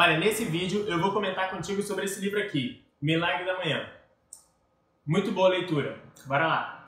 Olha, 0.00 0.16
nesse 0.16 0.44
vídeo 0.44 0.84
eu 0.86 1.00
vou 1.00 1.10
comentar 1.10 1.50
contigo 1.50 1.82
sobre 1.82 2.04
esse 2.04 2.20
livro 2.20 2.38
aqui, 2.38 2.80
Milagre 3.02 3.44
da 3.44 3.58
Manhã. 3.58 3.84
Muito 5.04 5.32
boa 5.32 5.48
leitura. 5.48 5.98
Bora 6.24 6.46
lá. 6.46 6.86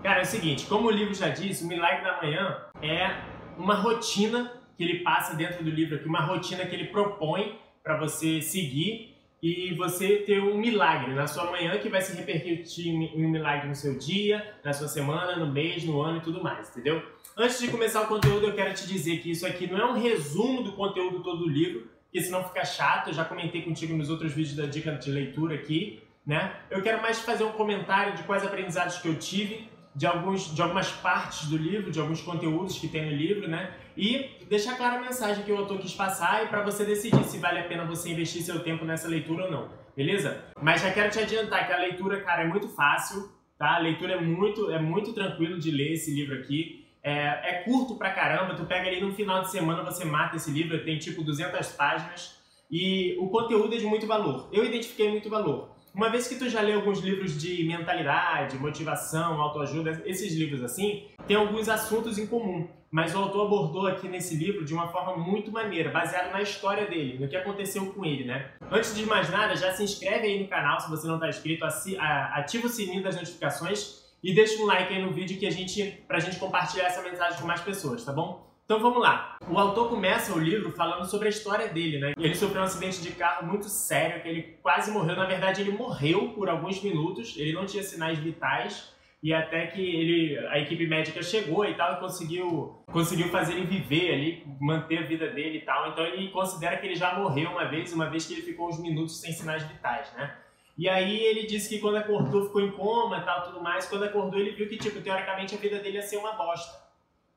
Cara, 0.00 0.20
é 0.20 0.22
o 0.22 0.24
seguinte, 0.24 0.66
como 0.66 0.86
o 0.86 0.90
livro 0.92 1.12
já 1.14 1.30
disse, 1.30 1.64
o 1.64 1.66
Milagre 1.66 2.04
da 2.04 2.22
Manhã 2.22 2.64
é 2.80 3.10
uma 3.58 3.74
rotina 3.74 4.52
que 4.76 4.84
ele 4.84 5.00
passa 5.00 5.34
dentro 5.34 5.64
do 5.64 5.70
livro 5.70 5.96
aqui, 5.96 6.06
uma 6.06 6.20
rotina 6.20 6.64
que 6.64 6.72
ele 6.76 6.86
propõe 6.86 7.58
para 7.82 7.98
você 7.98 8.40
seguir 8.40 9.11
e 9.42 9.74
você 9.74 10.18
ter 10.18 10.40
um 10.40 10.56
milagre 10.56 11.12
na 11.14 11.26
sua 11.26 11.50
manhã 11.50 11.76
que 11.78 11.88
vai 11.88 12.00
se 12.00 12.16
repercutir 12.16 12.86
em 12.86 13.26
um 13.26 13.28
milagre 13.28 13.68
no 13.68 13.74
seu 13.74 13.98
dia, 13.98 14.54
na 14.64 14.72
sua 14.72 14.86
semana, 14.86 15.34
no 15.34 15.52
mês, 15.52 15.82
no 15.82 16.00
ano 16.00 16.18
e 16.18 16.20
tudo 16.20 16.40
mais, 16.40 16.70
entendeu? 16.70 17.02
Antes 17.36 17.58
de 17.58 17.68
começar 17.68 18.02
o 18.02 18.06
conteúdo, 18.06 18.46
eu 18.46 18.54
quero 18.54 18.72
te 18.72 18.86
dizer 18.86 19.18
que 19.18 19.32
isso 19.32 19.44
aqui 19.44 19.66
não 19.66 19.78
é 19.78 19.84
um 19.86 20.00
resumo 20.00 20.62
do 20.62 20.72
conteúdo 20.72 21.24
todo 21.24 21.40
do 21.40 21.48
livro, 21.48 21.88
porque 22.04 22.20
senão 22.20 22.44
fica 22.44 22.64
chato, 22.64 23.08
eu 23.08 23.14
já 23.14 23.24
comentei 23.24 23.62
contigo 23.62 23.96
nos 23.96 24.10
outros 24.10 24.32
vídeos 24.32 24.54
da 24.54 24.66
dica 24.66 24.92
de 24.92 25.10
leitura 25.10 25.56
aqui, 25.56 26.00
né? 26.24 26.60
Eu 26.70 26.80
quero 26.80 27.02
mais 27.02 27.18
fazer 27.20 27.42
um 27.42 27.52
comentário 27.52 28.14
de 28.14 28.22
quais 28.22 28.44
aprendizados 28.44 28.98
que 28.98 29.08
eu 29.08 29.16
tive 29.16 29.68
de, 29.94 30.06
alguns, 30.06 30.54
de 30.54 30.62
algumas 30.62 30.90
partes 30.92 31.48
do 31.48 31.56
livro, 31.56 31.90
de 31.90 31.98
alguns 31.98 32.20
conteúdos 32.20 32.78
que 32.78 32.86
tem 32.86 33.06
no 33.06 33.16
livro, 33.16 33.48
né? 33.48 33.74
E 33.96 34.30
deixar 34.48 34.76
clara 34.76 34.96
a 34.96 35.00
mensagem 35.00 35.44
que 35.44 35.52
o 35.52 35.56
autor 35.56 35.78
quis 35.78 35.94
passar 35.94 36.44
e 36.44 36.48
para 36.48 36.62
você 36.62 36.84
decidir 36.84 37.24
se 37.24 37.38
vale 37.38 37.60
a 37.60 37.64
pena 37.64 37.84
você 37.84 38.10
investir 38.10 38.42
seu 38.42 38.60
tempo 38.60 38.84
nessa 38.84 39.08
leitura 39.08 39.44
ou 39.44 39.50
não, 39.50 39.68
beleza? 39.96 40.44
Mas 40.60 40.80
já 40.80 40.90
quero 40.90 41.10
te 41.10 41.18
adiantar 41.18 41.66
que 41.66 41.72
a 41.72 41.78
leitura, 41.78 42.20
cara, 42.20 42.42
é 42.42 42.46
muito 42.46 42.68
fácil, 42.68 43.30
tá? 43.58 43.76
A 43.76 43.78
leitura 43.78 44.14
é 44.14 44.20
muito, 44.20 44.70
é 44.70 44.78
muito 44.78 45.12
tranquilo 45.12 45.58
de 45.58 45.70
ler 45.70 45.92
esse 45.92 46.14
livro 46.14 46.38
aqui. 46.38 46.86
É, 47.02 47.50
é 47.50 47.62
curto 47.64 47.96
pra 47.96 48.12
caramba, 48.12 48.54
tu 48.54 48.64
pega 48.64 48.88
ali 48.88 49.00
no 49.00 49.12
final 49.12 49.42
de 49.42 49.50
semana, 49.50 49.82
você 49.82 50.04
mata 50.04 50.36
esse 50.36 50.50
livro, 50.50 50.84
tem 50.84 50.98
tipo 50.98 51.22
200 51.22 51.72
páginas 51.72 52.40
e 52.70 53.16
o 53.18 53.28
conteúdo 53.28 53.74
é 53.74 53.78
de 53.78 53.84
muito 53.84 54.06
valor. 54.06 54.48
Eu 54.50 54.64
identifiquei 54.64 55.10
muito 55.10 55.28
valor. 55.28 55.71
Uma 55.94 56.08
vez 56.08 56.26
que 56.26 56.36
tu 56.36 56.48
já 56.48 56.62
leu 56.62 56.76
alguns 56.78 57.00
livros 57.00 57.38
de 57.38 57.64
mentalidade, 57.64 58.56
motivação, 58.56 59.40
autoajuda, 59.40 60.02
esses 60.06 60.34
livros 60.34 60.62
assim, 60.62 61.06
tem 61.26 61.36
alguns 61.36 61.68
assuntos 61.68 62.18
em 62.18 62.26
comum. 62.26 62.66
Mas 62.90 63.14
o 63.14 63.18
autor 63.18 63.46
abordou 63.46 63.86
aqui 63.86 64.08
nesse 64.08 64.34
livro 64.36 64.64
de 64.64 64.72
uma 64.72 64.88
forma 64.88 65.16
muito 65.16 65.50
maneira, 65.50 65.90
baseado 65.90 66.30
na 66.30 66.42
história 66.42 66.86
dele, 66.86 67.18
no 67.18 67.28
que 67.28 67.36
aconteceu 67.36 67.86
com 67.92 68.04
ele, 68.04 68.24
né? 68.24 68.50
Antes 68.70 68.94
de 68.94 69.04
mais 69.06 69.30
nada, 69.30 69.54
já 69.56 69.72
se 69.72 69.82
inscreve 69.82 70.26
aí 70.26 70.42
no 70.42 70.48
canal 70.48 70.80
se 70.80 70.90
você 70.90 71.06
não 71.06 71.14
está 71.14 71.28
inscrito, 71.28 71.64
ativa 71.64 72.66
o 72.66 72.70
sininho 72.70 73.02
das 73.02 73.16
notificações 73.16 74.02
e 74.22 74.34
deixa 74.34 74.62
um 74.62 74.66
like 74.66 74.92
aí 74.92 75.02
no 75.02 75.10
vídeo 75.10 75.38
que 75.38 75.46
a 75.46 75.50
gente, 75.50 76.02
pra 76.06 76.20
gente 76.20 76.38
compartilhar 76.38 76.84
essa 76.84 77.02
mensagem 77.02 77.40
com 77.40 77.46
mais 77.46 77.60
pessoas, 77.60 78.04
tá 78.04 78.12
bom? 78.12 78.51
Então 78.72 78.80
vamos 78.80 79.02
lá. 79.02 79.36
O 79.50 79.58
autor 79.58 79.90
começa 79.90 80.32
o 80.32 80.38
livro 80.38 80.72
falando 80.72 81.04
sobre 81.04 81.26
a 81.26 81.30
história 81.30 81.68
dele, 81.68 81.98
né? 81.98 82.14
Ele 82.16 82.34
sofreu 82.34 82.62
um 82.62 82.64
acidente 82.64 83.02
de 83.02 83.10
carro 83.10 83.46
muito 83.46 83.68
sério, 83.68 84.22
que 84.22 84.28
ele 84.28 84.42
quase 84.62 84.90
morreu. 84.90 85.14
Na 85.14 85.26
verdade, 85.26 85.60
ele 85.60 85.72
morreu 85.72 86.30
por 86.30 86.48
alguns 86.48 86.82
minutos. 86.82 87.36
Ele 87.36 87.52
não 87.52 87.66
tinha 87.66 87.82
sinais 87.82 88.18
vitais 88.18 88.90
e 89.22 89.34
até 89.34 89.66
que 89.66 89.78
ele, 89.78 90.38
a 90.48 90.58
equipe 90.58 90.86
médica 90.86 91.22
chegou 91.22 91.66
e 91.66 91.74
tal 91.74 91.92
e 91.92 92.00
conseguiu, 92.00 92.82
conseguiu 92.86 93.28
fazer 93.28 93.52
ele 93.52 93.66
viver 93.66 94.14
ali, 94.14 94.46
manter 94.58 95.00
a 95.00 95.02
vida 95.02 95.28
dele 95.28 95.58
e 95.58 95.60
tal. 95.66 95.90
Então 95.90 96.06
ele 96.06 96.30
considera 96.30 96.78
que 96.78 96.86
ele 96.86 96.96
já 96.96 97.14
morreu 97.14 97.50
uma 97.50 97.66
vez, 97.66 97.92
uma 97.92 98.08
vez 98.08 98.24
que 98.24 98.32
ele 98.32 98.40
ficou 98.40 98.70
uns 98.70 98.80
minutos 98.80 99.20
sem 99.20 99.32
sinais 99.32 99.62
vitais, 99.64 100.10
né? 100.14 100.34
E 100.78 100.88
aí 100.88 101.20
ele 101.20 101.44
disse 101.44 101.68
que 101.68 101.78
quando 101.78 101.96
acordou 101.96 102.46
ficou 102.46 102.62
em 102.62 102.70
coma 102.70 103.18
e 103.18 103.22
tal, 103.26 103.42
tudo 103.42 103.60
mais. 103.60 103.84
Quando 103.84 104.04
acordou 104.04 104.40
ele 104.40 104.52
viu 104.52 104.66
que, 104.66 104.78
tipo, 104.78 105.02
teoricamente 105.02 105.54
a 105.54 105.58
vida 105.58 105.78
dele 105.78 105.96
ia 105.96 106.02
ser 106.02 106.16
uma 106.16 106.32
bosta 106.32 106.90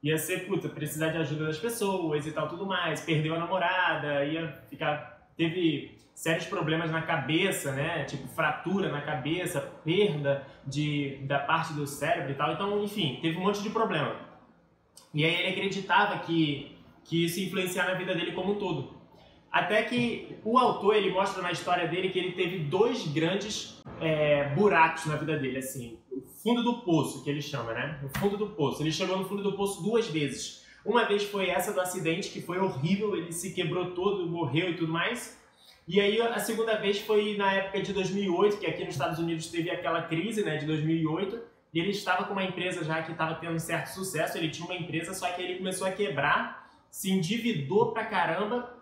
ia 0.05 0.19
ser, 0.19 0.45
puta, 0.45 0.69
precisar 0.69 1.09
de 1.09 1.17
ajuda 1.17 1.47
das 1.47 1.57
pessoas 1.57 2.27
e 2.27 2.31
tal, 2.31 2.47
tudo 2.47 2.63
mais. 2.63 3.01
Perdeu 3.01 3.33
a 3.33 3.39
namorada, 3.39 4.23
ia 4.23 4.61
ficar. 4.69 5.27
Teve 5.35 5.97
sérios 6.13 6.45
problemas 6.45 6.91
na 6.91 7.01
cabeça, 7.01 7.71
né? 7.71 8.03
Tipo, 8.03 8.27
fratura 8.27 8.91
na 8.91 9.01
cabeça, 9.01 9.59
perda 9.83 10.45
de, 10.65 11.17
da 11.23 11.39
parte 11.39 11.73
do 11.73 11.87
cérebro 11.87 12.31
e 12.31 12.35
tal. 12.35 12.53
Então, 12.53 12.83
enfim, 12.83 13.17
teve 13.19 13.35
um 13.37 13.41
monte 13.41 13.63
de 13.63 13.71
problema. 13.71 14.15
E 15.11 15.25
aí 15.25 15.33
ele 15.33 15.53
acreditava 15.53 16.19
que, 16.19 16.77
que 17.03 17.25
isso 17.25 17.39
ia 17.39 17.47
influenciar 17.47 17.87
na 17.87 17.95
vida 17.95 18.13
dele 18.13 18.33
como 18.33 18.53
um 18.53 18.59
todo. 18.59 18.93
Até 19.51 19.81
que 19.83 20.37
o 20.43 20.59
autor, 20.59 20.95
ele 20.95 21.09
mostra 21.09 21.41
na 21.41 21.51
história 21.51 21.87
dele 21.87 22.09
que 22.09 22.19
ele 22.19 22.33
teve 22.33 22.59
dois 22.59 23.07
grandes 23.07 23.81
é, 23.99 24.49
buracos 24.49 25.07
na 25.07 25.15
vida 25.15 25.35
dele, 25.35 25.57
assim 25.57 25.97
fundo 26.45 26.61
do 26.61 26.81
poço, 26.81 27.23
que 27.23 27.29
ele 27.31 27.41
chama, 27.41 27.73
né? 27.73 27.99
O 28.03 28.19
fundo 28.19 28.37
do 28.37 28.51
poço. 28.51 28.83
Ele 28.83 28.91
chegou 28.91 29.17
no 29.17 29.25
fundo 29.25 29.41
do 29.41 29.53
poço 29.53 29.81
duas 29.81 30.07
vezes. 30.07 30.63
Uma 30.85 31.03
vez 31.03 31.23
foi 31.23 31.49
essa 31.49 31.73
do 31.73 31.81
acidente, 31.81 32.29
que 32.29 32.39
foi 32.39 32.59
horrível, 32.59 33.15
ele 33.15 33.31
se 33.31 33.51
quebrou 33.51 33.95
todo, 33.95 34.29
morreu 34.29 34.69
e 34.69 34.75
tudo 34.75 34.93
mais. 34.93 35.41
E 35.87 35.99
aí 35.99 36.21
a 36.21 36.37
segunda 36.37 36.77
vez 36.77 36.99
foi 36.99 37.35
na 37.35 37.51
época 37.51 37.81
de 37.81 37.91
2008, 37.93 38.59
que 38.59 38.67
aqui 38.67 38.83
nos 38.83 38.93
Estados 38.93 39.17
Unidos 39.17 39.47
teve 39.47 39.71
aquela 39.71 40.03
crise, 40.03 40.43
né, 40.43 40.57
de 40.57 40.67
2008. 40.67 41.39
E 41.73 41.79
ele 41.79 41.89
estava 41.89 42.25
com 42.25 42.33
uma 42.33 42.43
empresa 42.43 42.83
já 42.83 43.01
que 43.01 43.11
estava 43.11 43.33
tendo 43.35 43.53
um 43.53 43.59
certo 43.59 43.87
sucesso, 43.87 44.37
ele 44.37 44.49
tinha 44.49 44.67
uma 44.67 44.75
empresa, 44.75 45.15
só 45.15 45.27
que 45.31 45.41
ele 45.41 45.57
começou 45.57 45.87
a 45.87 45.91
quebrar, 45.91 46.71
se 46.91 47.09
endividou 47.09 47.91
pra 47.91 48.05
caramba 48.05 48.74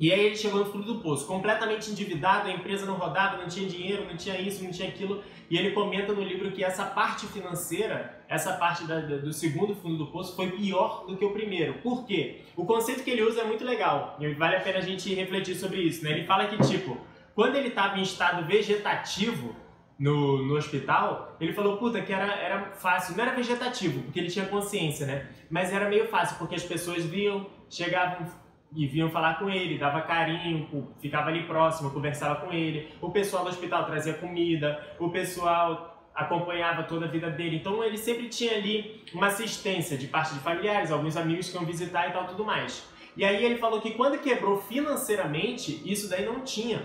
e 0.00 0.10
aí 0.10 0.20
ele 0.20 0.36
chegou 0.36 0.60
no 0.60 0.72
fundo 0.72 0.94
do 0.94 1.02
poço, 1.02 1.26
completamente 1.26 1.90
endividado, 1.90 2.48
a 2.48 2.50
empresa 2.50 2.86
não 2.86 2.94
rodava, 2.94 3.36
não 3.36 3.46
tinha 3.46 3.68
dinheiro, 3.68 4.06
não 4.06 4.16
tinha 4.16 4.40
isso, 4.40 4.64
não 4.64 4.70
tinha 4.70 4.88
aquilo. 4.88 5.22
E 5.50 5.58
ele 5.58 5.72
comenta 5.72 6.14
no 6.14 6.22
livro 6.22 6.50
que 6.52 6.64
essa 6.64 6.86
parte 6.86 7.26
financeira, 7.26 8.18
essa 8.26 8.54
parte 8.54 8.84
da, 8.84 8.98
do 8.98 9.30
segundo 9.30 9.74
fundo 9.74 9.98
do 9.98 10.06
poço, 10.06 10.34
foi 10.34 10.52
pior 10.52 11.04
do 11.06 11.18
que 11.18 11.24
o 11.24 11.32
primeiro. 11.32 11.74
Por 11.82 12.06
quê? 12.06 12.40
O 12.56 12.64
conceito 12.64 13.04
que 13.04 13.10
ele 13.10 13.22
usa 13.22 13.42
é 13.42 13.44
muito 13.44 13.62
legal 13.62 14.16
e 14.18 14.32
vale 14.32 14.56
a 14.56 14.60
pena 14.60 14.78
a 14.78 14.82
gente 14.82 15.14
refletir 15.14 15.54
sobre 15.54 15.82
isso. 15.82 16.02
Né? 16.02 16.12
Ele 16.12 16.24
fala 16.24 16.46
que, 16.46 16.56
tipo, 16.66 16.96
quando 17.34 17.56
ele 17.56 17.68
estava 17.68 17.98
em 17.98 18.02
estado 18.02 18.46
vegetativo, 18.46 19.54
no, 19.98 20.42
no 20.46 20.54
hospital, 20.54 21.36
ele 21.38 21.52
falou, 21.52 21.76
puta, 21.76 22.00
que 22.00 22.10
era, 22.10 22.32
era 22.32 22.70
fácil. 22.72 23.14
Não 23.14 23.22
era 23.22 23.34
vegetativo, 23.34 24.02
porque 24.04 24.18
ele 24.18 24.30
tinha 24.30 24.46
consciência, 24.46 25.04
né? 25.04 25.28
Mas 25.50 25.70
era 25.70 25.90
meio 25.90 26.08
fácil, 26.08 26.38
porque 26.38 26.54
as 26.54 26.62
pessoas 26.62 27.04
viam, 27.04 27.46
chegavam, 27.68 28.26
e 28.74 28.86
vinham 28.86 29.10
falar 29.10 29.38
com 29.38 29.50
ele, 29.50 29.78
dava 29.78 30.02
carinho, 30.02 30.94
ficava 31.00 31.28
ali 31.28 31.44
próximo, 31.44 31.90
conversava 31.90 32.36
com 32.36 32.52
ele. 32.52 32.88
O 33.00 33.10
pessoal 33.10 33.42
do 33.44 33.50
hospital 33.50 33.84
trazia 33.84 34.14
comida, 34.14 34.94
o 34.98 35.10
pessoal 35.10 36.08
acompanhava 36.14 36.84
toda 36.84 37.06
a 37.06 37.08
vida 37.08 37.30
dele. 37.30 37.56
Então 37.56 37.82
ele 37.82 37.96
sempre 37.96 38.28
tinha 38.28 38.54
ali 38.54 39.02
uma 39.12 39.26
assistência 39.26 39.96
de 39.96 40.06
parte 40.06 40.34
de 40.34 40.40
familiares, 40.40 40.90
alguns 40.90 41.16
amigos 41.16 41.48
que 41.48 41.56
iam 41.56 41.64
visitar 41.64 42.08
e 42.08 42.12
tal, 42.12 42.26
tudo 42.26 42.44
mais. 42.44 42.88
E 43.16 43.24
aí 43.24 43.44
ele 43.44 43.56
falou 43.56 43.80
que 43.80 43.92
quando 43.92 44.18
quebrou 44.18 44.58
financeiramente, 44.58 45.82
isso 45.84 46.08
daí 46.08 46.24
não 46.24 46.40
tinha. 46.42 46.82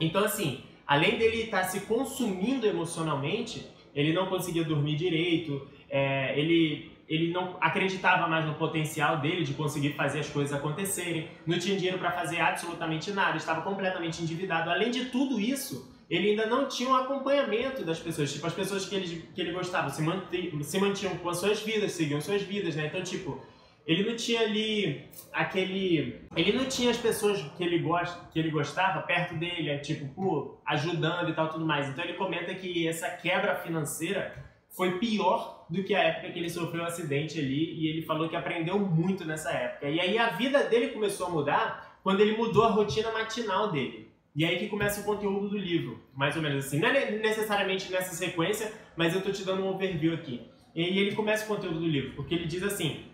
Então 0.00 0.24
assim, 0.24 0.64
além 0.86 1.18
dele 1.18 1.42
estar 1.42 1.64
se 1.64 1.80
consumindo 1.82 2.66
emocionalmente, 2.66 3.66
ele 3.94 4.12
não 4.12 4.26
conseguia 4.26 4.64
dormir 4.64 4.96
direito, 4.96 5.68
é, 5.88 6.36
ele 6.38 6.93
ele 7.08 7.32
não 7.32 7.56
acreditava 7.60 8.26
mais 8.26 8.44
no 8.44 8.54
potencial 8.54 9.18
dele 9.18 9.44
de 9.44 9.54
conseguir 9.54 9.90
fazer 9.90 10.20
as 10.20 10.28
coisas 10.28 10.52
acontecerem, 10.56 11.28
não 11.46 11.58
tinha 11.58 11.76
dinheiro 11.76 11.98
para 11.98 12.10
fazer 12.10 12.40
absolutamente 12.40 13.10
nada, 13.10 13.36
estava 13.36 13.62
completamente 13.62 14.22
endividado. 14.22 14.70
Além 14.70 14.90
de 14.90 15.06
tudo 15.06 15.38
isso, 15.38 15.92
ele 16.08 16.30
ainda 16.30 16.46
não 16.46 16.68
tinha 16.68 16.88
um 16.88 16.94
acompanhamento 16.94 17.84
das 17.84 17.98
pessoas. 17.98 18.32
Tipo, 18.32 18.46
as 18.46 18.54
pessoas 18.54 18.86
que 18.86 18.94
ele, 18.94 19.28
que 19.34 19.40
ele 19.40 19.52
gostava 19.52 19.90
se, 19.90 20.02
mantinham, 20.02 20.62
se 20.62 20.78
mantinham 20.78 21.16
com 21.16 21.28
as 21.28 21.38
suas 21.38 21.62
vidas, 21.62 21.92
seguiam 21.92 22.20
suas 22.20 22.42
vidas, 22.42 22.76
né? 22.76 22.86
Então, 22.86 23.02
tipo, 23.02 23.40
ele 23.86 24.08
não 24.08 24.16
tinha 24.16 24.40
ali 24.40 25.08
aquele. 25.32 26.20
Ele 26.34 26.52
não 26.52 26.64
tinha 26.66 26.90
as 26.90 26.96
pessoas 26.96 27.42
que 27.56 27.62
ele, 27.62 27.78
gosta, 27.78 28.28
que 28.32 28.38
ele 28.38 28.50
gostava 28.50 29.02
perto 29.02 29.34
dele, 29.34 29.68
é, 29.70 29.78
tipo, 29.78 30.06
pô, 30.14 30.58
ajudando 30.66 31.30
e 31.30 31.34
tal, 31.34 31.48
tudo 31.48 31.66
mais. 31.66 31.88
Então, 31.88 32.02
ele 32.04 32.14
comenta 32.14 32.54
que 32.54 32.88
essa 32.88 33.08
quebra 33.08 33.54
financeira 33.56 34.53
foi 34.76 34.98
pior 34.98 35.66
do 35.70 35.82
que 35.82 35.94
a 35.94 36.02
época 36.02 36.32
que 36.32 36.38
ele 36.38 36.50
sofreu 36.50 36.82
o 36.82 36.84
um 36.84 36.86
acidente 36.86 37.38
ali 37.38 37.74
e 37.74 37.88
ele 37.88 38.02
falou 38.02 38.28
que 38.28 38.36
aprendeu 38.36 38.78
muito 38.78 39.24
nessa 39.24 39.50
época. 39.50 39.88
E 39.88 40.00
aí 40.00 40.18
a 40.18 40.30
vida 40.30 40.64
dele 40.64 40.88
começou 40.88 41.28
a 41.28 41.30
mudar 41.30 41.98
quando 42.02 42.20
ele 42.20 42.36
mudou 42.36 42.64
a 42.64 42.70
rotina 42.70 43.12
matinal 43.12 43.70
dele. 43.70 44.12
E 44.34 44.44
aí 44.44 44.58
que 44.58 44.66
começa 44.66 45.00
o 45.00 45.04
conteúdo 45.04 45.48
do 45.48 45.56
livro, 45.56 46.02
mais 46.12 46.34
ou 46.36 46.42
menos 46.42 46.66
assim. 46.66 46.80
Não 46.80 46.88
é 46.88 47.12
necessariamente 47.12 47.90
nessa 47.90 48.14
sequência, 48.14 48.72
mas 48.96 49.14
eu 49.14 49.22
tô 49.22 49.30
te 49.30 49.44
dando 49.44 49.62
um 49.62 49.68
overview 49.68 50.12
aqui. 50.12 50.42
E 50.74 50.98
ele 50.98 51.14
começa 51.14 51.44
o 51.44 51.56
conteúdo 51.56 51.78
do 51.78 51.86
livro, 51.86 52.16
porque 52.16 52.34
ele 52.34 52.46
diz 52.46 52.64
assim: 52.64 53.04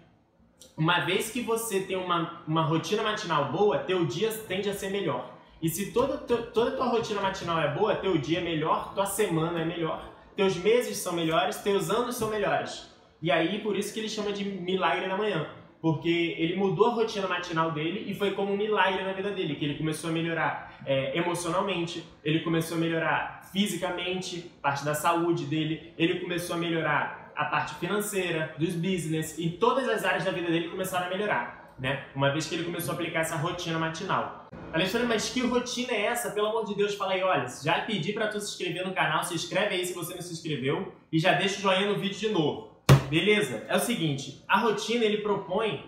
uma 0.75 1.01
vez 1.01 1.31
que 1.31 1.43
você 1.43 1.81
tem 1.81 1.95
uma, 1.95 2.43
uma 2.47 2.63
rotina 2.63 3.03
matinal 3.03 3.53
boa, 3.53 3.81
teu 3.81 4.07
dia 4.07 4.33
tende 4.49 4.71
a 4.71 4.75
ser 4.75 4.89
melhor. 4.89 5.39
E 5.61 5.69
se 5.69 5.93
toda, 5.93 6.17
toda 6.17 6.71
tua 6.71 6.87
rotina 6.87 7.21
matinal 7.21 7.61
é 7.61 7.75
boa, 7.75 7.95
teu 7.97 8.17
dia 8.17 8.39
é 8.39 8.43
melhor, 8.43 8.95
tua 8.95 9.05
semana 9.05 9.61
é 9.61 9.65
melhor, 9.67 10.11
teus 10.41 10.57
meses 10.57 10.97
são 10.97 11.13
melhores, 11.13 11.59
teus 11.59 11.91
anos 11.91 12.17
são 12.17 12.31
melhores. 12.31 12.91
E 13.21 13.31
aí, 13.31 13.59
por 13.59 13.77
isso 13.77 13.93
que 13.93 14.01
ele 14.01 14.09
chama 14.09 14.33
de 14.33 14.43
milagre 14.43 15.07
da 15.07 15.15
manhã. 15.15 15.47
Porque 15.83 16.35
ele 16.39 16.57
mudou 16.57 16.87
a 16.87 16.95
rotina 16.95 17.29
matinal 17.29 17.73
dele 17.73 18.11
e 18.11 18.15
foi 18.15 18.31
como 18.31 18.55
um 18.55 18.57
milagre 18.57 19.05
na 19.05 19.13
vida 19.13 19.31
dele, 19.33 19.57
que 19.57 19.67
ele 19.67 19.77
começou 19.77 20.09
a 20.09 20.13
melhorar 20.15 20.81
é, 20.87 21.15
emocionalmente, 21.19 22.03
ele 22.25 22.41
começou 22.41 22.79
a 22.79 22.81
melhorar 22.81 23.51
fisicamente, 23.53 24.51
parte 24.63 24.83
da 24.83 24.95
saúde 24.95 25.45
dele, 25.45 25.93
ele 25.99 26.21
começou 26.21 26.57
a 26.57 26.59
melhorar 26.59 27.33
a 27.37 27.45
parte 27.45 27.75
financeira, 27.75 28.55
dos 28.59 28.75
business 28.75 29.39
e 29.39 29.51
todas 29.51 29.87
as 29.91 30.07
áreas 30.07 30.25
da 30.25 30.31
vida 30.31 30.51
dele 30.51 30.71
começaram 30.71 31.07
a 31.07 31.11
melhorar, 31.11 31.75
né? 31.79 32.07
Uma 32.15 32.33
vez 32.33 32.47
que 32.47 32.55
ele 32.55 32.65
começou 32.65 32.93
a 32.93 32.95
aplicar 32.95 33.21
essa 33.21 33.37
rotina 33.37 33.79
matinal. 33.79 34.40
Alexandre, 34.73 35.09
mas 35.09 35.29
que 35.29 35.41
rotina 35.41 35.93
é 35.93 36.03
essa? 36.07 36.31
Pelo 36.31 36.47
amor 36.47 36.65
de 36.65 36.77
Deus, 36.77 36.95
fala 36.95 37.13
aí, 37.13 37.23
olha, 37.23 37.47
já 37.63 37.81
pedi 37.81 38.13
para 38.13 38.29
tu 38.29 38.41
se 38.41 38.53
inscrever 38.53 38.87
no 38.87 38.95
canal, 38.95 39.25
se 39.25 39.35
inscreve 39.35 39.75
aí 39.75 39.85
se 39.85 39.93
você 39.93 40.15
não 40.15 40.23
se 40.23 40.33
inscreveu 40.33 40.93
e 41.11 41.19
já 41.19 41.33
deixa 41.33 41.59
o 41.59 41.61
joinha 41.61 41.89
no 41.89 41.99
vídeo 41.99 42.19
de 42.19 42.29
novo. 42.29 42.71
Beleza? 43.09 43.65
É 43.69 43.75
o 43.75 43.81
seguinte, 43.81 44.45
a 44.47 44.61
rotina 44.61 45.05
ele 45.05 45.19
propõe 45.19 45.85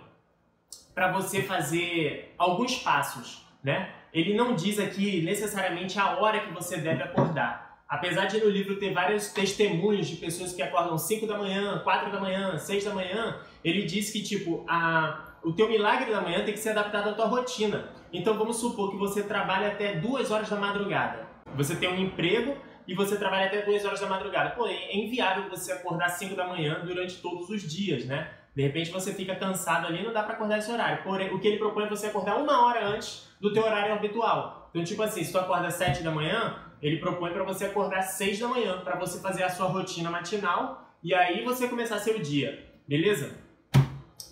para 0.93 1.13
você 1.13 1.43
fazer 1.43 2.35
alguns 2.37 2.77
passos, 2.77 3.47
né? 3.63 3.95
Ele 4.13 4.35
não 4.35 4.55
diz 4.55 4.81
aqui 4.81 5.23
necessariamente 5.23 5.99
a 5.99 6.17
hora 6.19 6.41
que 6.41 6.53
você 6.53 6.77
deve 6.77 7.05
acordar. 7.05 7.85
Apesar 7.89 8.27
de 8.27 8.41
no 8.41 8.51
livro 8.51 8.79
ter 8.79 8.93
vários 8.93 9.29
testemunhos 9.29 10.09
de 10.09 10.17
pessoas 10.17 10.53
que 10.53 10.61
acordam 10.61 10.99
5 10.99 11.27
da 11.27 11.39
manhã, 11.39 11.79
4 11.85 12.11
da 12.11 12.19
manhã, 12.19 12.59
6 12.59 12.85
da 12.85 12.93
manhã, 12.93 13.41
ele 13.63 13.83
diz 13.85 14.11
que 14.11 14.23
tipo, 14.23 14.65
a, 14.69 15.37
o 15.45 15.53
teu 15.53 15.69
milagre 15.69 16.11
da 16.11 16.21
manhã 16.21 16.45
tem 16.45 16.53
que 16.53 16.61
ser 16.61 16.71
adaptado 16.71 17.11
à 17.11 17.13
tua 17.13 17.27
rotina. 17.27 18.02
Então 18.13 18.37
vamos 18.37 18.57
supor 18.57 18.91
que 18.91 18.97
você 18.97 19.23
trabalha 19.23 19.69
até 19.69 19.95
2 19.95 20.31
horas 20.31 20.51
da 20.51 20.57
madrugada. 20.57 21.27
Você 21.57 21.75
tem 21.77 21.89
um 21.89 21.99
emprego 21.99 22.57
e 22.87 22.95
você 22.95 23.17
trabalha 23.17 23.47
até 23.47 23.63
2 23.63 23.85
horas 23.85 24.01
da 24.01 24.07
madrugada. 24.07 24.51
Porém, 24.51 24.77
é 24.77 24.97
inviável 24.97 25.49
você 25.49 25.73
acordar 25.73 26.09
5 26.09 26.35
da 26.35 26.47
manhã 26.47 26.83
durante 26.85 27.17
todos 27.23 27.49
os 27.49 27.63
dias, 27.63 28.05
né? 28.05 28.31
De 28.55 28.63
repente 28.63 28.91
você 28.91 29.15
fica 29.15 29.35
cansado 29.35 29.87
ali, 29.87 30.05
não 30.05 30.13
dá 30.13 30.23
para 30.23 30.35
acordar 30.35 30.59
esse 30.59 30.71
horário. 30.71 31.03
Porém, 31.03 31.33
o 31.33 31.41
que 31.41 31.49
ele 31.49 31.59
propõe 31.59 31.85
é 31.85 31.89
você 31.89 32.09
acordar 32.09 32.37
uma 32.37 32.67
hora 32.67 32.87
antes 32.87 33.29
do 33.41 33.53
teu 33.53 33.63
horário 33.63 33.95
habitual. 33.95 34.69
Então, 34.71 34.85
tipo 34.85 35.03
assim, 35.03 35.25
se 35.25 35.33
tu 35.33 35.39
acorda 35.39 35.69
às 35.69 35.75
7 35.75 36.03
da 36.03 36.11
manhã, 36.11 36.57
ele 36.83 36.99
propõe 36.99 37.33
para 37.33 37.45
você 37.45 37.65
acordar 37.65 38.01
às 38.01 38.13
6 38.13 38.41
da 38.41 38.49
manhã, 38.49 38.81
para 38.81 38.99
você 38.99 39.21
fazer 39.21 39.43
a 39.43 39.49
sua 39.49 39.69
rotina 39.69 40.11
matinal 40.11 40.87
e 41.03 41.15
aí 41.15 41.43
você 41.45 41.67
começar 41.67 41.99
seu 41.99 42.19
dia, 42.19 42.71
beleza? 42.87 43.39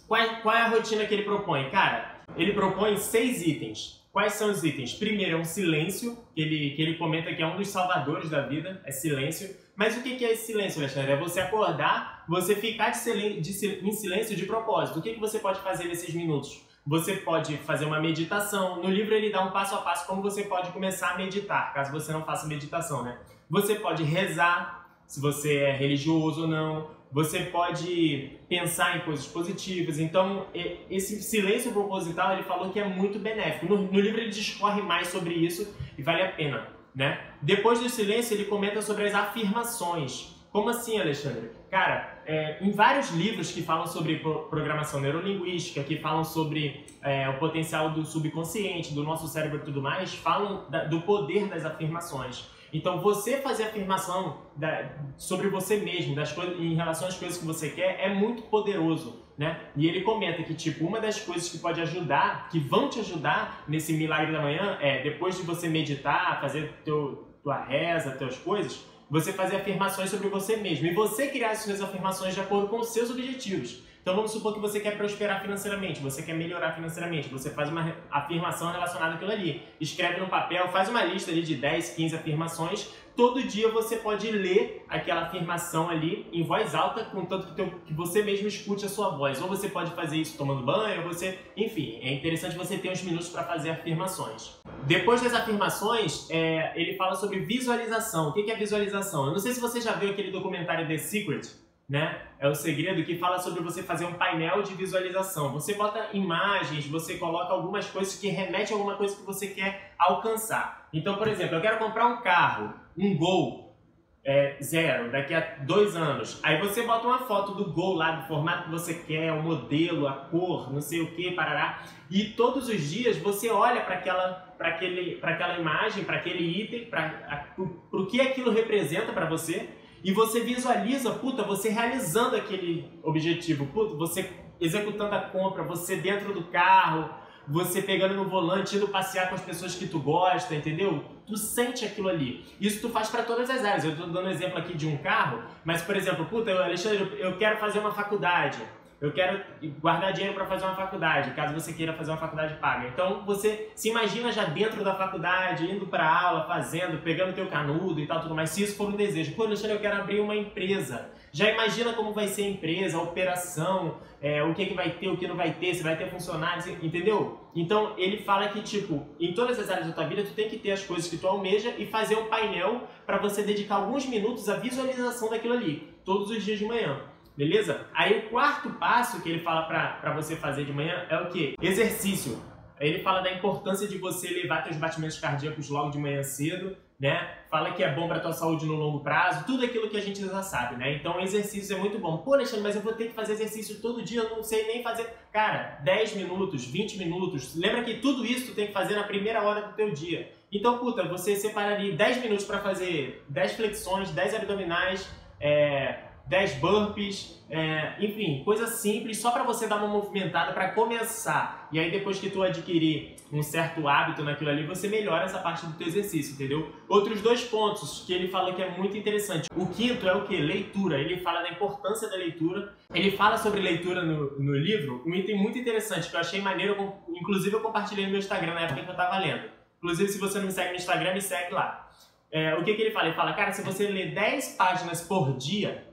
Qual 0.06 0.20
é, 0.20 0.40
qual 0.40 0.54
é 0.54 0.62
a 0.62 0.68
rotina 0.68 1.06
que 1.06 1.14
ele 1.14 1.22
propõe? 1.22 1.70
Cara, 1.70 2.09
ele 2.36 2.52
propõe 2.52 2.96
seis 2.96 3.42
itens. 3.46 4.00
Quais 4.12 4.32
são 4.32 4.50
os 4.50 4.64
itens? 4.64 4.92
Primeiro 4.92 5.36
é 5.36 5.40
um 5.40 5.44
silêncio, 5.44 6.18
que 6.34 6.40
ele, 6.40 6.70
que 6.70 6.82
ele 6.82 6.94
comenta 6.94 7.32
que 7.32 7.42
é 7.42 7.46
um 7.46 7.56
dos 7.56 7.68
salvadores 7.68 8.28
da 8.28 8.40
vida, 8.42 8.82
é 8.84 8.90
silêncio. 8.90 9.54
Mas 9.76 9.96
o 9.96 10.02
que 10.02 10.24
é 10.24 10.32
esse 10.32 10.46
silêncio, 10.46 10.80
Alexandre? 10.80 11.12
É 11.12 11.16
você 11.16 11.40
acordar, 11.40 12.24
você 12.28 12.56
ficar 12.56 12.90
de 12.90 12.98
silêncio, 12.98 13.40
de, 13.40 13.88
em 13.88 13.92
silêncio 13.92 14.36
de 14.36 14.46
propósito. 14.46 14.98
O 14.98 15.02
que, 15.02 15.14
que 15.14 15.20
você 15.20 15.38
pode 15.38 15.60
fazer 15.60 15.84
nesses 15.84 16.12
minutos? 16.12 16.60
Você 16.84 17.16
pode 17.16 17.56
fazer 17.58 17.84
uma 17.84 18.00
meditação. 18.00 18.82
No 18.82 18.90
livro 18.90 19.14
ele 19.14 19.30
dá 19.30 19.44
um 19.44 19.52
passo 19.52 19.74
a 19.74 19.78
passo 19.78 20.06
como 20.06 20.22
você 20.22 20.42
pode 20.42 20.72
começar 20.72 21.10
a 21.10 21.16
meditar, 21.16 21.72
caso 21.72 21.92
você 21.92 22.12
não 22.12 22.24
faça 22.24 22.48
meditação, 22.48 23.04
né? 23.04 23.18
Você 23.48 23.76
pode 23.76 24.02
rezar, 24.02 24.88
se 25.06 25.20
você 25.20 25.56
é 25.58 25.72
religioso 25.72 26.42
ou 26.42 26.48
não 26.48 26.99
você 27.12 27.40
pode 27.40 28.38
pensar 28.48 28.96
em 28.96 29.00
coisas 29.00 29.26
positivas. 29.26 29.98
Então, 29.98 30.46
esse 30.88 31.22
silêncio 31.22 31.72
proposital, 31.72 32.34
ele 32.34 32.44
falou 32.44 32.70
que 32.70 32.78
é 32.78 32.84
muito 32.86 33.18
benéfico. 33.18 33.66
No, 33.66 33.82
no, 33.82 34.00
livro 34.00 34.20
ele 34.20 34.30
discorre 34.30 34.80
mais 34.80 35.08
sobre 35.08 35.34
isso 35.34 35.74
e 35.98 36.02
vale 36.02 36.22
a 36.22 36.30
pena, 36.30 36.68
né? 36.94 37.20
Depois 37.42 37.80
do 37.80 37.88
silêncio, 37.88 38.34
ele 38.34 38.44
comenta 38.44 38.80
sobre 38.80 39.06
as 39.06 39.14
afirmações. 39.14 40.36
Como 40.52 40.68
assim, 40.68 41.00
Alexandre? 41.00 41.50
Cara, 41.70 42.22
é, 42.26 42.58
em 42.60 42.72
vários 42.72 43.10
livros 43.10 43.52
que 43.52 43.62
falam 43.62 43.86
sobre 43.86 44.16
programação 44.16 45.00
neurolinguística, 45.00 45.82
que 45.84 45.96
falam 45.96 46.24
sobre 46.24 46.84
é, 47.02 47.28
o 47.28 47.38
potencial 47.38 47.90
do 47.90 48.04
subconsciente, 48.04 48.92
do 48.92 49.04
nosso 49.04 49.28
cérebro 49.28 49.58
e 49.58 49.62
tudo 49.62 49.80
mais, 49.80 50.12
falam 50.14 50.64
da, 50.68 50.84
do 50.84 51.00
poder 51.02 51.46
das 51.46 51.64
afirmações. 51.64 52.50
Então, 52.72 53.00
você 53.00 53.38
fazer 53.38 53.64
afirmação 53.64 54.38
da, 54.56 54.90
sobre 55.16 55.48
você 55.48 55.76
mesmo, 55.78 56.14
das 56.14 56.32
coisas, 56.32 56.58
em 56.58 56.74
relação 56.74 57.08
às 57.08 57.16
coisas 57.16 57.38
que 57.38 57.44
você 57.44 57.70
quer, 57.70 58.00
é 58.00 58.14
muito 58.14 58.42
poderoso. 58.44 59.24
Né? 59.36 59.58
E 59.74 59.86
ele 59.88 60.02
comenta 60.02 60.42
que, 60.42 60.54
tipo, 60.54 60.84
uma 60.84 61.00
das 61.00 61.18
coisas 61.18 61.48
que 61.48 61.58
pode 61.58 61.80
ajudar, 61.80 62.48
que 62.50 62.58
vão 62.58 62.90
te 62.90 63.00
ajudar 63.00 63.64
nesse 63.66 63.92
milagre 63.94 64.32
da 64.32 64.40
manhã, 64.40 64.76
é 64.80 65.02
depois 65.02 65.36
de 65.36 65.42
você 65.42 65.68
meditar, 65.68 66.40
fazer 66.40 66.74
teu, 66.84 67.26
tua 67.42 67.64
reza, 67.64 68.10
tuas 68.12 68.36
coisas, 68.36 68.84
você 69.10 69.32
fazer 69.32 69.56
afirmações 69.56 70.10
sobre 70.10 70.28
você 70.28 70.56
mesmo. 70.56 70.86
E 70.86 70.94
você 70.94 71.26
criar 71.28 71.52
as 71.52 71.58
suas 71.58 71.80
afirmações 71.80 72.34
de 72.34 72.40
acordo 72.40 72.68
com 72.68 72.80
os 72.80 72.92
seus 72.92 73.10
objetivos. 73.10 73.82
Então 74.02 74.16
vamos 74.16 74.30
supor 74.30 74.54
que 74.54 74.60
você 74.60 74.80
quer 74.80 74.96
prosperar 74.96 75.42
financeiramente, 75.42 76.00
você 76.00 76.22
quer 76.22 76.34
melhorar 76.34 76.72
financeiramente, 76.72 77.28
você 77.28 77.50
faz 77.50 77.68
uma 77.68 77.94
afirmação 78.10 78.72
relacionada 78.72 79.14
àquilo 79.14 79.30
ali, 79.30 79.62
escreve 79.78 80.20
no 80.20 80.26
papel, 80.26 80.68
faz 80.68 80.88
uma 80.88 81.04
lista 81.04 81.30
ali 81.30 81.42
de 81.42 81.54
10, 81.54 81.90
15 81.90 82.16
afirmações, 82.16 82.88
todo 83.14 83.42
dia 83.42 83.68
você 83.68 83.96
pode 83.96 84.30
ler 84.30 84.82
aquela 84.88 85.22
afirmação 85.22 85.90
ali 85.90 86.26
em 86.32 86.42
voz 86.42 86.74
alta, 86.74 87.04
contanto 87.04 87.48
que, 87.48 87.54
teu, 87.54 87.70
que 87.84 87.92
você 87.92 88.22
mesmo 88.22 88.48
escute 88.48 88.86
a 88.86 88.88
sua 88.88 89.10
voz. 89.10 89.42
Ou 89.42 89.48
você 89.48 89.68
pode 89.68 89.90
fazer 89.90 90.16
isso 90.16 90.38
tomando 90.38 90.64
banho, 90.64 91.02
ou 91.02 91.12
você, 91.12 91.38
enfim, 91.54 91.98
é 92.00 92.14
interessante 92.14 92.56
você 92.56 92.78
ter 92.78 92.90
uns 92.90 93.02
minutos 93.02 93.28
para 93.28 93.44
fazer 93.44 93.70
afirmações. 93.70 94.58
Depois 94.84 95.20
das 95.20 95.34
afirmações, 95.34 96.26
é, 96.30 96.72
ele 96.74 96.96
fala 96.96 97.14
sobre 97.14 97.40
visualização. 97.40 98.30
O 98.30 98.32
que 98.32 98.50
é 98.50 98.56
visualização? 98.56 99.26
Eu 99.26 99.32
não 99.32 99.38
sei 99.38 99.52
se 99.52 99.60
você 99.60 99.82
já 99.82 99.92
viu 99.92 100.10
aquele 100.10 100.30
documentário 100.30 100.88
The 100.88 100.96
Secret, 100.96 101.46
né? 101.90 102.22
É 102.38 102.48
o 102.48 102.54
segredo 102.54 103.04
que 103.04 103.18
fala 103.18 103.40
sobre 103.40 103.60
você 103.64 103.82
fazer 103.82 104.04
um 104.04 104.12
painel 104.12 104.62
de 104.62 104.72
visualização. 104.74 105.52
Você 105.52 105.74
bota 105.74 106.10
imagens, 106.12 106.86
você 106.86 107.18
coloca 107.18 107.52
algumas 107.52 107.84
coisas 107.86 108.14
que 108.14 108.28
remetem 108.28 108.76
a 108.76 108.78
alguma 108.78 108.94
coisa 108.94 109.16
que 109.16 109.26
você 109.26 109.48
quer 109.48 109.92
alcançar. 109.98 110.88
Então, 110.92 111.16
por 111.16 111.26
exemplo, 111.26 111.56
eu 111.56 111.60
quero 111.60 111.78
comprar 111.78 112.06
um 112.06 112.22
carro, 112.22 112.72
um 112.96 113.16
Gol 113.16 113.76
é, 114.24 114.56
zero, 114.62 115.10
daqui 115.10 115.34
a 115.34 115.40
dois 115.66 115.96
anos. 115.96 116.38
Aí 116.44 116.60
você 116.60 116.82
bota 116.82 117.08
uma 117.08 117.18
foto 117.18 117.54
do 117.54 117.72
Gol 117.72 117.96
lá, 117.96 118.12
do 118.12 118.28
formato 118.28 118.64
que 118.64 118.70
você 118.70 118.94
quer, 118.94 119.32
o 119.32 119.42
modelo, 119.42 120.06
a 120.06 120.12
cor, 120.12 120.72
não 120.72 120.80
sei 120.80 121.00
o 121.00 121.10
que, 121.10 121.32
parará. 121.32 121.82
E 122.08 122.26
todos 122.34 122.68
os 122.68 122.88
dias 122.88 123.16
você 123.16 123.50
olha 123.50 123.80
para 123.80 123.96
aquela 123.96 124.48
para 124.56 124.68
aquela 124.68 125.58
imagem, 125.58 126.04
para 126.04 126.18
aquele 126.18 126.62
item, 126.62 126.84
para 126.84 127.54
o 127.90 128.06
que 128.06 128.20
aquilo 128.20 128.52
representa 128.52 129.10
para 129.10 129.24
você 129.24 129.70
e 130.02 130.12
você 130.12 130.40
visualiza, 130.40 131.10
puta, 131.12 131.42
você 131.42 131.68
realizando 131.68 132.36
aquele 132.36 132.90
objetivo, 133.02 133.66
puta, 133.66 133.94
você 133.96 134.30
executando 134.60 135.14
a 135.14 135.20
compra, 135.20 135.62
você 135.62 135.96
dentro 135.96 136.32
do 136.32 136.44
carro, 136.44 137.10
você 137.46 137.82
pegando 137.82 138.14
no 138.14 138.24
volante, 138.24 138.76
indo 138.76 138.88
passear 138.88 139.28
com 139.28 139.34
as 139.34 139.40
pessoas 139.42 139.74
que 139.74 139.86
tu 139.86 139.98
gosta, 139.98 140.54
entendeu? 140.54 141.04
Tu 141.26 141.36
sente 141.36 141.84
aquilo 141.84 142.08
ali. 142.08 142.44
Isso 142.60 142.80
tu 142.80 142.88
faz 142.90 143.08
para 143.08 143.22
todas 143.22 143.48
as 143.50 143.64
áreas. 143.64 143.84
Eu 143.84 143.96
tô 143.96 144.06
dando 144.06 144.28
exemplo 144.28 144.58
aqui 144.58 144.76
de 144.76 144.86
um 144.86 144.96
carro, 144.98 145.42
mas 145.64 145.82
por 145.82 145.96
exemplo, 145.96 146.24
puta, 146.26 146.52
Alexandre, 146.52 147.16
eu 147.18 147.36
quero 147.38 147.58
fazer 147.58 147.78
uma 147.78 147.92
faculdade 147.92 148.58
eu 149.00 149.12
quero 149.12 149.40
guardar 149.80 150.12
dinheiro 150.12 150.34
para 150.34 150.44
fazer 150.44 150.66
uma 150.66 150.74
faculdade, 150.74 151.30
caso 151.30 151.54
você 151.54 151.72
queira 151.72 151.94
fazer 151.94 152.10
uma 152.10 152.18
faculdade 152.18 152.54
paga. 152.54 152.88
Então 152.88 153.24
você 153.24 153.70
se 153.74 153.88
imagina 153.88 154.30
já 154.30 154.44
dentro 154.44 154.84
da 154.84 154.94
faculdade, 154.94 155.64
indo 155.64 155.86
para 155.86 156.06
aula, 156.06 156.46
fazendo, 156.46 157.02
pegando 157.02 157.34
teu 157.34 157.46
canudo 157.46 157.98
e 157.98 158.06
tal, 158.06 158.20
tudo 158.20 158.34
mais. 158.34 158.50
Se 158.50 158.62
isso 158.62 158.76
for 158.76 158.88
um 158.88 158.96
desejo, 158.96 159.34
pô, 159.34 159.44
Alexandre, 159.44 159.76
eu 159.76 159.80
quero 159.80 159.96
abrir 159.96 160.20
uma 160.20 160.36
empresa. 160.36 161.10
Já 161.32 161.48
imagina 161.48 161.94
como 161.94 162.12
vai 162.12 162.28
ser 162.28 162.42
a 162.42 162.48
empresa, 162.50 162.98
a 162.98 163.02
operação, 163.02 163.98
é, 164.20 164.42
o 164.42 164.52
que, 164.52 164.66
que 164.66 164.74
vai 164.74 164.90
ter, 164.90 165.08
o 165.08 165.16
que 165.16 165.26
não 165.26 165.36
vai 165.36 165.52
ter, 165.52 165.74
se 165.74 165.82
vai 165.82 165.96
ter 165.96 166.10
funcionários, 166.10 166.66
entendeu? 166.66 167.40
Então 167.54 167.94
ele 167.96 168.18
fala 168.18 168.48
que, 168.48 168.60
tipo, 168.62 169.06
em 169.18 169.32
todas 169.32 169.58
as 169.58 169.70
áreas 169.70 169.86
da 169.86 169.92
tua 169.94 170.06
vida, 170.06 170.24
tu 170.24 170.32
tem 170.32 170.48
que 170.48 170.58
ter 170.58 170.72
as 170.72 170.84
coisas 170.84 171.08
que 171.08 171.16
tu 171.16 171.26
almeja 171.26 171.74
e 171.78 171.86
fazer 171.86 172.16
um 172.16 172.26
painel 172.26 172.82
para 173.06 173.16
você 173.16 173.42
dedicar 173.42 173.76
alguns 173.76 174.04
minutos 174.04 174.46
à 174.48 174.56
visualização 174.56 175.30
daquilo 175.30 175.54
ali, 175.54 175.88
todos 176.04 176.30
os 176.30 176.44
dias 176.44 176.58
de 176.58 176.66
manhã. 176.66 177.00
Beleza? 177.36 177.86
Aí 177.94 178.18
o 178.18 178.30
quarto 178.30 178.70
passo 178.70 179.22
que 179.22 179.28
ele 179.28 179.40
fala 179.40 179.62
para 179.62 180.14
você 180.14 180.36
fazer 180.36 180.64
de 180.64 180.72
manhã 180.72 181.06
é 181.08 181.18
o 181.18 181.28
que? 181.28 181.54
Exercício. 181.60 182.40
Aí 182.80 182.88
ele 182.88 183.02
fala 183.02 183.20
da 183.20 183.30
importância 183.32 183.86
de 183.86 183.98
você 183.98 184.28
levar 184.28 184.64
seus 184.64 184.76
batimentos 184.76 185.18
cardíacos 185.18 185.68
logo 185.68 185.90
de 185.90 185.98
manhã 185.98 186.22
cedo, 186.22 186.74
né? 186.98 187.36
Fala 187.50 187.72
que 187.72 187.82
é 187.82 187.94
bom 187.94 188.08
para 188.08 188.20
tua 188.20 188.32
saúde 188.32 188.64
no 188.64 188.74
longo 188.74 189.00
prazo, 189.00 189.44
tudo 189.44 189.64
aquilo 189.64 189.88
que 189.88 189.96
a 189.96 190.00
gente 190.00 190.20
já 190.20 190.42
sabe, 190.42 190.76
né? 190.76 190.94
Então, 190.94 191.20
exercício 191.20 191.76
é 191.76 191.78
muito 191.78 191.98
bom. 191.98 192.18
Pô, 192.18 192.34
Alexandre, 192.34 192.62
mas 192.62 192.76
eu 192.76 192.82
vou 192.82 192.92
ter 192.94 193.08
que 193.08 193.14
fazer 193.14 193.34
exercício 193.34 193.80
todo 193.80 194.02
dia, 194.02 194.20
eu 194.22 194.30
não 194.30 194.42
sei 194.42 194.66
nem 194.66 194.82
fazer. 194.82 195.06
Cara, 195.32 195.78
10 195.82 196.16
minutos, 196.16 196.64
20 196.64 196.98
minutos. 196.98 197.54
Lembra 197.54 197.84
que 197.84 198.00
tudo 198.00 198.24
isso 198.24 198.48
tu 198.48 198.54
tem 198.54 198.66
que 198.66 198.72
fazer 198.72 198.94
na 198.94 199.04
primeira 199.04 199.42
hora 199.42 199.62
do 199.62 199.74
teu 199.74 199.92
dia. 199.92 200.30
Então, 200.52 200.78
puta, 200.78 201.06
você 201.06 201.36
separaria 201.36 201.94
10 201.94 202.22
minutos 202.22 202.44
para 202.44 202.60
fazer 202.60 203.24
10 203.28 203.52
flexões, 203.52 204.10
10 204.10 204.34
abdominais, 204.34 205.08
é, 205.38 206.09
10 206.30 206.54
burpees, 206.60 207.44
é, 207.50 207.96
enfim, 207.98 208.44
coisa 208.44 208.68
simples 208.68 209.18
só 209.18 209.32
para 209.32 209.42
você 209.42 209.66
dar 209.66 209.78
uma 209.78 209.88
movimentada 209.88 210.52
para 210.52 210.68
começar. 210.68 211.68
E 211.72 211.80
aí 211.80 211.90
depois 211.90 212.20
que 212.20 212.30
tu 212.30 212.40
adquirir 212.40 213.16
um 213.32 213.42
certo 213.42 213.88
hábito 213.88 214.22
naquilo 214.22 214.50
ali, 214.50 214.64
você 214.64 214.86
melhora 214.86 215.24
essa 215.24 215.40
parte 215.40 215.66
do 215.66 215.72
teu 215.72 215.88
exercício, 215.88 216.34
entendeu? 216.34 216.72
Outros 216.88 217.20
dois 217.20 217.42
pontos 217.42 218.04
que 218.06 218.12
ele 218.12 218.28
fala 218.28 218.54
que 218.54 218.62
é 218.62 218.70
muito 218.70 218.96
interessante. 218.96 219.48
O 219.56 219.66
quinto 219.66 220.08
é 220.08 220.14
o 220.14 220.24
que? 220.24 220.36
Leitura. 220.36 221.00
Ele 221.00 221.18
fala 221.18 221.42
da 221.42 221.50
importância 221.50 222.08
da 222.08 222.16
leitura. 222.16 222.72
Ele 222.94 223.10
fala 223.10 223.36
sobre 223.36 223.60
leitura 223.60 224.04
no, 224.04 224.38
no 224.38 224.56
livro, 224.56 225.02
um 225.04 225.12
item 225.12 225.36
muito 225.36 225.58
interessante 225.58 226.08
que 226.08 226.14
eu 226.14 226.20
achei 226.20 226.40
maneiro, 226.40 226.94
inclusive 227.08 227.56
eu 227.56 227.60
compartilhei 227.60 228.04
no 228.04 228.12
meu 228.12 228.20
Instagram 228.20 228.54
na 228.54 228.60
época 228.60 228.82
que 228.82 228.88
eu 228.88 228.92
estava 228.92 229.18
lendo. 229.18 229.50
Inclusive, 229.78 230.08
se 230.08 230.18
você 230.18 230.38
não 230.38 230.46
me 230.46 230.52
segue 230.52 230.70
no 230.70 230.76
Instagram, 230.76 231.14
me 231.14 231.20
segue 231.20 231.52
lá. 231.52 231.90
É, 232.30 232.54
o 232.54 232.62
que, 232.62 232.74
que 232.74 232.82
ele 232.82 232.92
fala? 232.92 233.06
Ele 233.06 233.16
fala, 233.16 233.32
cara, 233.32 233.50
se 233.52 233.62
você 233.62 233.88
ler 233.88 234.14
10 234.14 234.54
páginas 234.54 235.00
por 235.00 235.36
dia, 235.36 235.89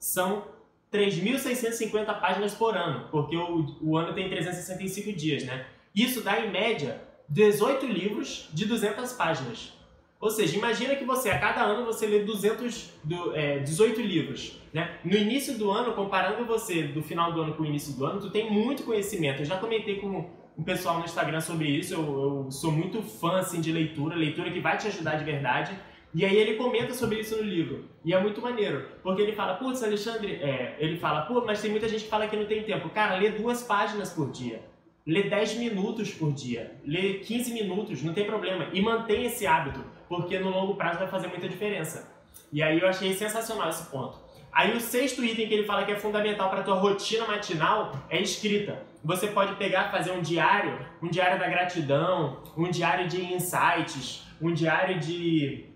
são 0.00 0.44
3.650 0.92 2.18
páginas 2.18 2.54
por 2.54 2.76
ano, 2.76 3.08
porque 3.12 3.36
o, 3.36 3.76
o 3.80 3.96
ano 3.96 4.12
tem 4.12 4.28
365 4.28 5.12
dias, 5.12 5.44
né? 5.44 5.66
Isso 5.94 6.22
dá, 6.22 6.40
em 6.40 6.50
média, 6.50 7.00
18 7.28 7.86
livros 7.86 8.48
de 8.52 8.64
200 8.66 9.12
páginas. 9.12 9.72
Ou 10.20 10.30
seja, 10.30 10.56
imagina 10.56 10.96
que 10.96 11.04
você, 11.04 11.30
a 11.30 11.38
cada 11.38 11.62
ano, 11.62 11.86
você 11.86 12.06
lê 12.06 12.20
200, 12.20 12.90
do, 13.04 13.34
é, 13.34 13.58
18 13.60 14.00
livros. 14.00 14.58
Né? 14.72 14.98
No 15.04 15.16
início 15.16 15.56
do 15.56 15.70
ano, 15.70 15.94
comparando 15.94 16.44
você 16.44 16.82
do 16.82 17.02
final 17.02 17.32
do 17.32 17.40
ano 17.40 17.54
com 17.54 17.62
o 17.62 17.66
início 17.66 17.94
do 17.94 18.04
ano, 18.04 18.20
tu 18.20 18.30
tem 18.30 18.50
muito 18.50 18.82
conhecimento. 18.82 19.40
Eu 19.40 19.46
já 19.46 19.56
comentei 19.56 19.96
com 19.96 20.28
o 20.56 20.62
pessoal 20.62 20.98
no 20.98 21.04
Instagram 21.04 21.40
sobre 21.40 21.68
isso, 21.68 21.94
eu, 21.94 22.00
eu 22.00 22.50
sou 22.50 22.70
muito 22.70 23.00
fã 23.02 23.38
assim, 23.38 23.62
de 23.62 23.72
leitura, 23.72 24.14
leitura 24.14 24.50
que 24.50 24.60
vai 24.60 24.76
te 24.76 24.88
ajudar 24.88 25.14
de 25.14 25.24
verdade. 25.24 25.72
E 26.12 26.24
aí 26.24 26.36
ele 26.36 26.56
comenta 26.56 26.92
sobre 26.92 27.20
isso 27.20 27.36
no 27.36 27.42
livro. 27.42 27.84
E 28.04 28.12
é 28.12 28.20
muito 28.20 28.40
maneiro. 28.40 28.88
Porque 29.02 29.22
ele 29.22 29.32
fala, 29.32 29.54
putz, 29.54 29.82
Alexandre, 29.82 30.34
é, 30.42 30.76
ele 30.78 30.96
fala, 30.96 31.22
pô, 31.22 31.42
mas 31.44 31.62
tem 31.62 31.70
muita 31.70 31.88
gente 31.88 32.04
que 32.04 32.10
fala 32.10 32.26
que 32.26 32.36
não 32.36 32.46
tem 32.46 32.64
tempo. 32.64 32.88
Cara, 32.90 33.16
lê 33.16 33.30
duas 33.30 33.62
páginas 33.62 34.12
por 34.12 34.30
dia. 34.30 34.60
Lê 35.06 35.24
10 35.24 35.54
minutos 35.54 36.12
por 36.12 36.32
dia. 36.32 36.76
Lê 36.84 37.14
15 37.14 37.52
minutos, 37.52 38.02
não 38.02 38.12
tem 38.12 38.26
problema. 38.26 38.68
E 38.72 38.82
mantém 38.82 39.24
esse 39.26 39.46
hábito 39.46 39.80
porque 40.10 40.40
no 40.40 40.50
longo 40.50 40.74
prazo 40.74 40.98
vai 40.98 41.06
fazer 41.06 41.28
muita 41.28 41.48
diferença. 41.48 42.12
E 42.52 42.60
aí 42.60 42.80
eu 42.80 42.88
achei 42.88 43.14
sensacional 43.14 43.68
esse 43.70 43.84
ponto. 43.84 44.18
Aí 44.52 44.76
o 44.76 44.80
sexto 44.80 45.24
item 45.24 45.46
que 45.46 45.54
ele 45.54 45.64
fala 45.64 45.84
que 45.84 45.92
é 45.92 45.96
fundamental 45.96 46.50
para 46.50 46.64
tua 46.64 46.74
rotina 46.74 47.24
matinal 47.28 47.92
é 48.10 48.20
escrita. 48.20 48.82
Você 49.04 49.28
pode 49.28 49.54
pegar, 49.54 49.92
fazer 49.92 50.10
um 50.10 50.20
diário, 50.20 50.84
um 51.00 51.06
diário 51.06 51.38
da 51.38 51.48
gratidão, 51.48 52.42
um 52.56 52.68
diário 52.68 53.06
de 53.06 53.22
insights, 53.22 54.26
um 54.42 54.52
diário 54.52 54.98
de 54.98 55.69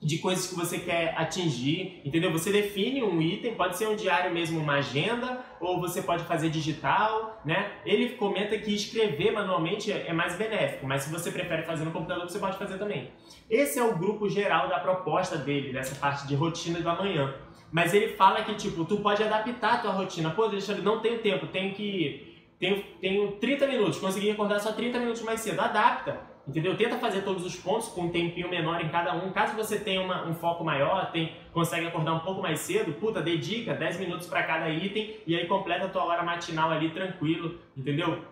de 0.00 0.18
coisas 0.18 0.46
que 0.46 0.54
você 0.54 0.78
quer 0.78 1.14
atingir, 1.16 2.00
entendeu? 2.04 2.30
Você 2.32 2.52
define 2.52 3.02
um 3.02 3.20
item, 3.20 3.54
pode 3.54 3.76
ser 3.76 3.88
um 3.88 3.96
diário 3.96 4.32
mesmo, 4.32 4.60
uma 4.60 4.74
agenda, 4.74 5.44
ou 5.58 5.80
você 5.80 6.02
pode 6.02 6.24
fazer 6.24 6.50
digital, 6.50 7.40
né? 7.44 7.72
Ele 7.84 8.10
comenta 8.10 8.56
que 8.58 8.74
escrever 8.74 9.32
manualmente 9.32 9.90
é 9.90 10.12
mais 10.12 10.36
benéfico, 10.36 10.86
mas 10.86 11.02
se 11.02 11.10
você 11.10 11.30
prefere 11.30 11.62
fazer 11.62 11.84
no 11.84 11.90
computador, 11.90 12.28
você 12.28 12.38
pode 12.38 12.58
fazer 12.58 12.78
também. 12.78 13.10
Esse 13.48 13.78
é 13.78 13.82
o 13.82 13.96
grupo 13.96 14.28
geral 14.28 14.68
da 14.68 14.78
proposta 14.78 15.38
dele, 15.38 15.72
dessa 15.72 15.94
parte 15.96 16.26
de 16.26 16.34
rotina 16.34 16.80
do 16.80 16.88
amanhã. 16.88 17.34
Mas 17.72 17.94
ele 17.94 18.08
fala 18.08 18.44
que, 18.44 18.54
tipo, 18.54 18.84
tu 18.84 18.98
pode 18.98 19.22
adaptar 19.22 19.74
a 19.74 19.78
tua 19.78 19.92
rotina. 19.92 20.30
Pô, 20.30 20.44
Alexandre, 20.44 20.82
não 20.82 21.00
tenho 21.00 21.18
tempo, 21.18 21.46
tenho 21.46 21.74
que... 21.74 22.34
Tenho, 22.58 22.82
tenho 23.00 23.32
30 23.32 23.66
minutos, 23.66 23.98
consegui 23.98 24.30
acordar 24.30 24.60
só 24.60 24.72
30 24.72 24.98
minutos 24.98 25.20
mais 25.22 25.40
cedo. 25.40 25.60
Adapta 25.60 26.35
Entendeu? 26.46 26.76
Tenta 26.76 26.96
fazer 26.98 27.22
todos 27.22 27.44
os 27.44 27.56
pontos 27.56 27.88
com 27.88 28.02
um 28.02 28.08
tempinho 28.08 28.48
menor 28.48 28.80
em 28.80 28.88
cada 28.88 29.12
um. 29.14 29.32
Caso 29.32 29.56
você 29.56 29.80
tenha 29.80 30.00
uma, 30.00 30.26
um 30.28 30.34
foco 30.34 30.62
maior, 30.62 31.10
tem, 31.10 31.32
consegue 31.52 31.86
acordar 31.86 32.14
um 32.14 32.20
pouco 32.20 32.40
mais 32.40 32.60
cedo, 32.60 32.92
puta, 32.92 33.20
dedica 33.20 33.74
10 33.74 33.98
minutos 33.98 34.28
para 34.28 34.44
cada 34.44 34.70
item 34.70 35.16
e 35.26 35.34
aí 35.34 35.46
completa 35.46 35.86
a 35.86 35.88
tua 35.88 36.04
hora 36.04 36.22
matinal 36.22 36.70
ali 36.70 36.90
tranquilo, 36.90 37.58
entendeu? 37.76 38.22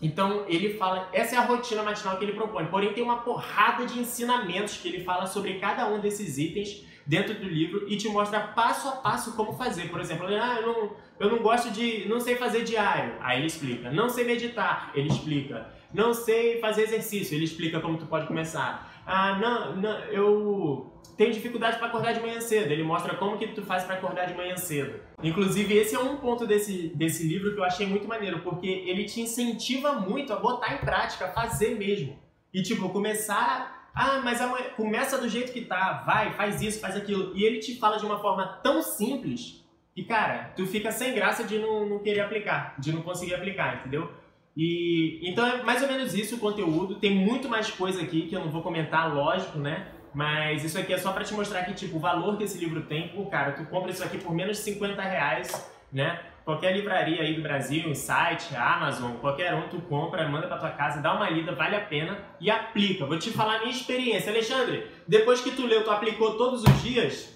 Então 0.00 0.44
ele 0.46 0.74
fala, 0.74 1.08
essa 1.12 1.34
é 1.34 1.38
a 1.38 1.44
rotina 1.44 1.82
matinal 1.82 2.16
que 2.16 2.24
ele 2.24 2.32
propõe. 2.32 2.66
Porém 2.66 2.92
tem 2.92 3.02
uma 3.02 3.18
porrada 3.18 3.86
de 3.86 3.98
ensinamentos 3.98 4.76
que 4.76 4.88
ele 4.88 5.02
fala 5.02 5.26
sobre 5.26 5.54
cada 5.54 5.86
um 5.88 6.00
desses 6.00 6.38
itens 6.38 6.84
dentro 7.06 7.34
do 7.34 7.46
livro 7.46 7.86
e 7.88 7.96
te 7.96 8.08
mostra 8.08 8.40
passo 8.40 8.88
a 8.88 8.92
passo 8.92 9.34
como 9.34 9.52
fazer. 9.52 9.88
Por 9.88 10.00
exemplo, 10.00 10.26
ah, 10.26 10.58
eu 10.60 10.66
não, 10.66 10.96
eu 11.18 11.30
não 11.30 11.38
gosto 11.38 11.70
de, 11.70 12.08
não 12.08 12.20
sei 12.20 12.36
fazer 12.36 12.64
diário. 12.64 13.14
Aí 13.20 13.38
ele 13.38 13.46
explica. 13.46 13.90
Não 13.90 14.08
sei 14.08 14.24
meditar. 14.24 14.90
Ele 14.94 15.08
explica. 15.08 15.66
Não 15.92 16.14
sei 16.14 16.60
fazer 16.60 16.82
exercício. 16.82 17.34
Ele 17.34 17.44
explica 17.44 17.80
como 17.80 17.98
tu 17.98 18.06
pode 18.06 18.26
começar. 18.26 19.02
Ah, 19.06 19.38
não, 19.38 19.76
não 19.76 19.98
eu 20.06 20.92
tenho 21.16 21.32
dificuldade 21.32 21.78
para 21.78 21.88
acordar 21.88 22.12
de 22.12 22.20
manhã 22.20 22.40
cedo. 22.40 22.70
Ele 22.70 22.82
mostra 22.82 23.14
como 23.14 23.38
que 23.38 23.48
tu 23.48 23.62
faz 23.62 23.84
para 23.84 23.96
acordar 23.96 24.26
de 24.26 24.34
manhã 24.34 24.56
cedo. 24.56 25.00
Inclusive, 25.22 25.76
esse 25.76 25.94
é 25.94 25.98
um 25.98 26.16
ponto 26.16 26.46
desse, 26.46 26.88
desse 26.88 27.26
livro 27.26 27.52
que 27.54 27.60
eu 27.60 27.64
achei 27.64 27.86
muito 27.86 28.08
maneiro, 28.08 28.40
porque 28.40 28.66
ele 28.66 29.04
te 29.04 29.20
incentiva 29.20 29.92
muito 29.92 30.32
a 30.32 30.36
botar 30.36 30.74
em 30.74 30.78
prática, 30.78 31.26
a 31.26 31.28
fazer 31.28 31.76
mesmo. 31.76 32.18
E, 32.52 32.62
tipo, 32.62 32.88
começar 32.88 33.81
ah, 33.94 34.20
mas 34.24 34.40
amanhã, 34.40 34.66
começa 34.76 35.18
do 35.18 35.28
jeito 35.28 35.52
que 35.52 35.62
tá, 35.62 36.02
vai, 36.06 36.32
faz 36.32 36.62
isso, 36.62 36.80
faz 36.80 36.96
aquilo. 36.96 37.36
E 37.36 37.44
ele 37.44 37.58
te 37.58 37.78
fala 37.78 37.98
de 37.98 38.06
uma 38.06 38.18
forma 38.18 38.46
tão 38.62 38.82
simples 38.82 39.62
que, 39.94 40.02
cara, 40.04 40.52
tu 40.56 40.66
fica 40.66 40.90
sem 40.90 41.14
graça 41.14 41.44
de 41.44 41.58
não, 41.58 41.86
não 41.86 41.98
querer 41.98 42.20
aplicar, 42.20 42.74
de 42.78 42.92
não 42.92 43.02
conseguir 43.02 43.34
aplicar, 43.34 43.80
entendeu? 43.80 44.10
E 44.56 45.20
então 45.22 45.46
é 45.46 45.62
mais 45.62 45.82
ou 45.82 45.88
menos 45.88 46.14
isso 46.14 46.36
o 46.36 46.38
conteúdo. 46.38 46.96
Tem 46.96 47.14
muito 47.14 47.48
mais 47.48 47.70
coisa 47.70 48.02
aqui 48.02 48.22
que 48.22 48.34
eu 48.34 48.40
não 48.40 48.50
vou 48.50 48.62
comentar, 48.62 49.14
lógico, 49.14 49.58
né? 49.58 49.88
Mas 50.14 50.64
isso 50.64 50.78
aqui 50.78 50.92
é 50.92 50.98
só 50.98 51.12
para 51.12 51.24
te 51.24 51.32
mostrar 51.32 51.62
que, 51.64 51.72
tipo, 51.72 51.96
o 51.96 52.00
valor 52.00 52.36
que 52.36 52.44
esse 52.44 52.58
livro 52.58 52.82
tem. 52.82 53.08
Pô, 53.08 53.26
cara, 53.26 53.52
tu 53.52 53.64
compra 53.66 53.90
isso 53.90 54.04
aqui 54.04 54.18
por 54.18 54.34
menos 54.34 54.58
de 54.58 54.62
50 54.62 55.00
reais, 55.02 55.72
né? 55.90 56.20
Qualquer 56.44 56.74
livraria 56.74 57.22
aí 57.22 57.34
do 57.34 57.42
Brasil, 57.42 57.94
site, 57.94 58.54
Amazon, 58.56 59.12
qualquer 59.20 59.54
um, 59.54 59.68
tu 59.68 59.80
compra, 59.82 60.28
manda 60.28 60.48
para 60.48 60.58
tua 60.58 60.70
casa, 60.70 61.00
dá 61.00 61.14
uma 61.14 61.30
lida, 61.30 61.54
vale 61.54 61.76
a 61.76 61.80
pena 61.80 62.18
e 62.40 62.50
aplica. 62.50 63.06
Vou 63.06 63.18
te 63.18 63.30
falar 63.30 63.56
a 63.56 63.58
minha 63.60 63.70
experiência. 63.70 64.32
Alexandre, 64.32 64.86
depois 65.06 65.40
que 65.40 65.52
tu 65.52 65.66
leu, 65.66 65.84
tu 65.84 65.90
aplicou 65.90 66.36
todos 66.36 66.64
os 66.64 66.82
dias? 66.82 67.32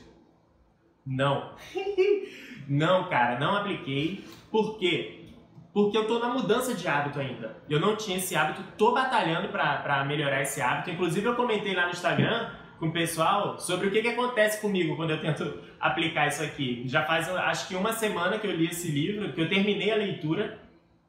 Não. 1.06 1.52
não, 2.68 3.08
cara, 3.08 3.38
não 3.38 3.56
apliquei. 3.56 4.24
Por 4.50 4.76
quê? 4.76 5.26
Porque 5.72 5.96
eu 5.96 6.08
tô 6.08 6.18
na 6.18 6.28
mudança 6.28 6.74
de 6.74 6.88
hábito 6.88 7.20
ainda. 7.20 7.56
Eu 7.68 7.78
não 7.78 7.94
tinha 7.94 8.16
esse 8.16 8.34
hábito, 8.34 8.62
tô 8.76 8.92
batalhando 8.92 9.48
para 9.48 10.04
melhorar 10.04 10.42
esse 10.42 10.60
hábito. 10.60 10.90
Inclusive 10.90 11.26
eu 11.26 11.36
comentei 11.36 11.74
lá 11.74 11.84
no 11.84 11.90
Instagram 11.90 12.50
com 12.78 12.86
o 12.86 12.92
pessoal 12.92 13.58
sobre 13.58 13.88
o 13.88 13.90
que, 13.90 14.02
que 14.02 14.08
acontece 14.08 14.60
comigo 14.60 14.96
quando 14.96 15.10
eu 15.10 15.20
tento 15.20 15.60
aplicar 15.80 16.28
isso 16.28 16.42
aqui. 16.42 16.82
Já 16.86 17.04
faz 17.04 17.28
acho 17.28 17.68
que 17.68 17.74
uma 17.74 17.92
semana 17.92 18.38
que 18.38 18.46
eu 18.46 18.52
li 18.52 18.66
esse 18.66 18.88
livro, 18.88 19.32
que 19.32 19.40
eu 19.40 19.48
terminei 19.48 19.90
a 19.90 19.96
leitura, 19.96 20.58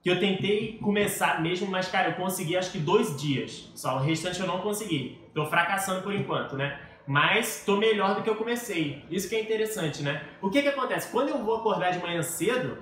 que 0.01 0.09
eu 0.09 0.19
tentei 0.19 0.77
começar 0.81 1.41
mesmo, 1.41 1.67
mas 1.69 1.89
cara, 1.89 2.09
eu 2.09 2.13
consegui 2.13 2.55
acho 2.55 2.71
que 2.71 2.79
dois 2.79 3.19
dias. 3.19 3.71
Só 3.75 3.97
o 3.97 3.99
restante 3.99 4.39
eu 4.39 4.47
não 4.47 4.61
consegui. 4.61 5.17
Tô 5.33 5.45
fracassando 5.45 6.01
por 6.01 6.13
enquanto, 6.13 6.55
né? 6.55 6.79
Mas 7.05 7.63
tô 7.65 7.77
melhor 7.77 8.15
do 8.15 8.21
que 8.21 8.29
eu 8.29 8.35
comecei. 8.35 9.03
Isso 9.09 9.29
que 9.29 9.35
é 9.35 9.41
interessante, 9.41 10.03
né? 10.03 10.21
O 10.41 10.49
que 10.49 10.61
que 10.61 10.67
acontece? 10.67 11.11
Quando 11.11 11.29
eu 11.29 11.43
vou 11.43 11.57
acordar 11.57 11.91
de 11.91 11.99
manhã 11.99 12.21
cedo, 12.21 12.77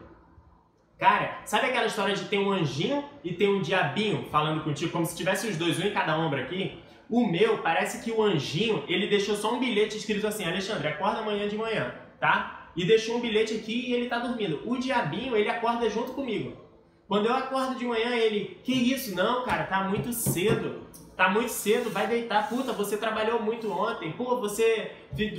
cara, 1.00 1.42
sabe 1.46 1.68
aquela 1.68 1.86
história 1.86 2.16
de 2.16 2.26
ter 2.26 2.40
um 2.40 2.52
anjinho 2.52 3.04
e 3.24 3.34
ter 3.34 3.48
um 3.48 3.62
diabinho 3.62 4.26
falando 4.32 4.64
contigo, 4.64 4.92
como 4.92 5.06
se 5.06 5.16
tivesse 5.16 5.48
os 5.48 5.58
dois, 5.58 5.80
um 5.80 5.86
em 5.88 5.94
cada 5.94 6.18
ombro 6.18 6.40
aqui? 6.40 6.80
O 7.10 7.26
meu, 7.26 7.60
parece 7.60 8.04
que 8.04 8.12
o 8.12 8.22
anjinho, 8.22 8.84
ele 8.88 9.08
deixou 9.08 9.36
só 9.36 9.54
um 9.54 9.60
bilhete 9.60 9.98
escrito 9.98 10.26
assim, 10.26 10.44
Alexandre, 10.44 10.88
acorda 10.88 11.20
amanhã 11.20 11.48
de 11.48 11.56
manhã, 11.56 11.94
tá? 12.20 12.70
E 12.76 12.84
deixou 12.84 13.18
um 13.18 13.22
bilhete 13.22 13.54
aqui 13.54 13.90
e 13.90 13.94
ele 13.94 14.10
tá 14.10 14.20
dormindo. 14.20 14.62
O 14.66 14.78
diabinho, 14.78 15.36
ele 15.36 15.50
acorda 15.50 15.90
junto 15.90 16.14
comigo. 16.14 16.65
Quando 17.08 17.28
eu 17.28 17.34
acordo 17.36 17.76
de 17.76 17.86
manhã, 17.86 18.16
ele, 18.16 18.60
que 18.64 18.74
isso? 18.74 19.16
Não, 19.16 19.44
cara, 19.44 19.64
tá 19.66 19.84
muito 19.84 20.12
cedo. 20.12 20.86
Tá 21.16 21.30
muito 21.30 21.50
cedo, 21.50 21.90
vai 21.92 22.08
deitar. 22.08 22.50
Puta, 22.50 22.74
você 22.74 22.98
trabalhou 22.98 23.42
muito 23.42 23.72
ontem. 23.72 24.12
Pô, 24.12 24.38
você 24.40 24.92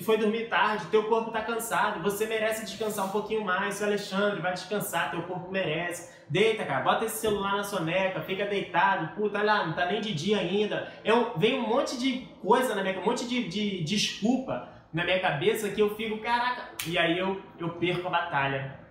foi 0.05 0.17
dormir 0.17 0.49
tarde, 0.49 0.87
teu 0.87 1.05
corpo 1.05 1.31
tá 1.31 1.43
cansado. 1.43 2.03
Você 2.03 2.25
merece 2.25 2.65
descansar 2.65 3.05
um 3.05 3.11
pouquinho 3.11 3.45
mais. 3.45 3.75
Seu 3.75 3.87
Alexandre, 3.87 4.41
vai 4.41 4.55
descansar, 4.55 5.11
teu 5.11 5.23
corpo 5.23 5.51
merece. 5.51 6.17
Deita, 6.31 6.65
cara, 6.65 6.83
bota 6.83 7.05
esse 7.05 7.19
celular 7.19 7.57
na 7.57 7.65
soneca, 7.65 8.23
fica 8.23 8.47
deitado. 8.47 9.15
Puta, 9.15 9.37
olha 9.39 9.53
lá, 9.53 9.67
não 9.67 9.75
tá 9.75 9.85
nem 9.87 10.01
de 10.01 10.15
dia 10.15 10.39
ainda. 10.39 10.91
Eu, 11.05 11.33
vem 11.37 11.59
um 11.59 11.69
monte 11.69 11.99
de 11.99 12.27
coisa 12.41 12.75
na 12.75 12.83
minha 12.83 12.99
um 12.99 13.05
monte 13.05 13.29
de, 13.29 13.47
de 13.47 13.85
desculpa 13.85 14.69
na 14.95 15.05
minha 15.05 15.21
cabeça 15.21 15.69
que 15.69 15.83
eu 15.83 15.95
fico, 15.95 16.19
caraca. 16.19 16.71
E 16.87 16.97
aí 16.97 17.19
eu, 17.19 17.43
eu 17.59 17.69
perco 17.71 18.07
a 18.07 18.11
batalha. 18.11 18.86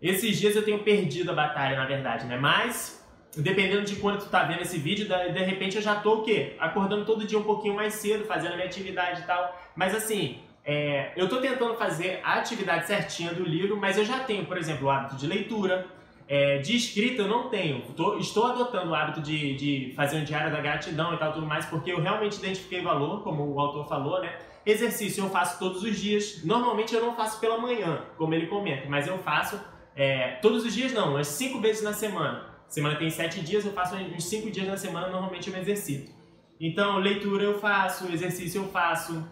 Esses 0.00 0.38
dias 0.38 0.54
eu 0.54 0.64
tenho 0.64 0.78
perdido 0.80 1.30
a 1.30 1.34
batalha, 1.34 1.76
na 1.76 1.84
verdade, 1.84 2.26
né? 2.26 2.36
Mas 2.36 2.98
dependendo 3.36 3.84
de 3.84 3.96
quando 3.96 4.20
tu 4.20 4.28
tá 4.28 4.44
vendo 4.44 4.62
esse 4.62 4.78
vídeo, 4.78 5.06
de 5.06 5.44
repente 5.44 5.76
eu 5.76 5.82
já 5.82 5.96
tô 5.96 6.16
o 6.16 6.22
quê? 6.22 6.56
Acordando 6.58 7.04
todo 7.04 7.26
dia 7.26 7.38
um 7.38 7.42
pouquinho 7.42 7.74
mais 7.74 7.94
cedo, 7.94 8.24
fazendo 8.24 8.52
a 8.52 8.56
minha 8.56 8.66
atividade 8.66 9.22
e 9.22 9.24
tal. 9.24 9.60
Mas 9.76 9.94
assim, 9.94 10.38
é, 10.64 11.12
eu 11.16 11.28
tô 11.28 11.40
tentando 11.40 11.74
fazer 11.74 12.20
a 12.24 12.34
atividade 12.34 12.86
certinha 12.86 13.32
do 13.32 13.44
livro, 13.44 13.76
mas 13.76 13.96
eu 13.96 14.04
já 14.04 14.20
tenho, 14.20 14.44
por 14.46 14.56
exemplo, 14.56 14.86
o 14.86 14.90
hábito 14.90 15.16
de 15.16 15.26
leitura, 15.26 15.86
é, 16.26 16.58
de 16.58 16.76
escrita 16.76 17.22
eu 17.22 17.28
não 17.28 17.48
tenho. 17.48 17.80
Tô, 17.96 18.18
estou 18.18 18.46
adotando 18.46 18.90
o 18.90 18.94
hábito 18.94 19.20
de, 19.20 19.54
de 19.54 19.92
fazer 19.94 20.18
um 20.18 20.24
diário 20.24 20.52
da 20.52 20.60
gratidão 20.60 21.14
e 21.14 21.16
tal, 21.16 21.32
tudo 21.32 21.46
mais, 21.46 21.64
porque 21.66 21.90
eu 21.92 22.00
realmente 22.00 22.38
identifiquei 22.38 22.82
valor, 22.82 23.22
como 23.22 23.44
o 23.44 23.60
autor 23.60 23.88
falou, 23.88 24.20
né? 24.20 24.36
Exercício 24.66 25.24
eu 25.24 25.30
faço 25.30 25.58
todos 25.58 25.82
os 25.82 25.98
dias. 25.98 26.44
Normalmente 26.44 26.94
eu 26.94 27.00
não 27.00 27.16
faço 27.16 27.40
pela 27.40 27.56
manhã, 27.56 28.02
como 28.18 28.34
ele 28.34 28.46
comenta, 28.46 28.86
mas 28.88 29.06
eu 29.06 29.16
faço 29.18 29.58
é, 29.98 30.36
todos 30.40 30.64
os 30.64 30.72
dias 30.72 30.92
não, 30.92 31.10
umas 31.10 31.26
cinco 31.26 31.60
vezes 31.60 31.82
na 31.82 31.92
semana. 31.92 32.46
Semana 32.68 32.94
tem 32.94 33.10
sete 33.10 33.40
dias, 33.40 33.64
eu 33.64 33.72
faço 33.72 33.96
uns 33.96 34.24
cinco 34.24 34.48
dias 34.48 34.68
na 34.68 34.76
semana, 34.76 35.08
normalmente 35.08 35.48
eu 35.48 35.54
me 35.54 35.60
exercito. 35.60 36.12
Então, 36.60 36.98
leitura 36.98 37.42
eu 37.42 37.58
faço, 37.58 38.06
exercício 38.12 38.62
eu 38.62 38.68
faço, 38.68 39.28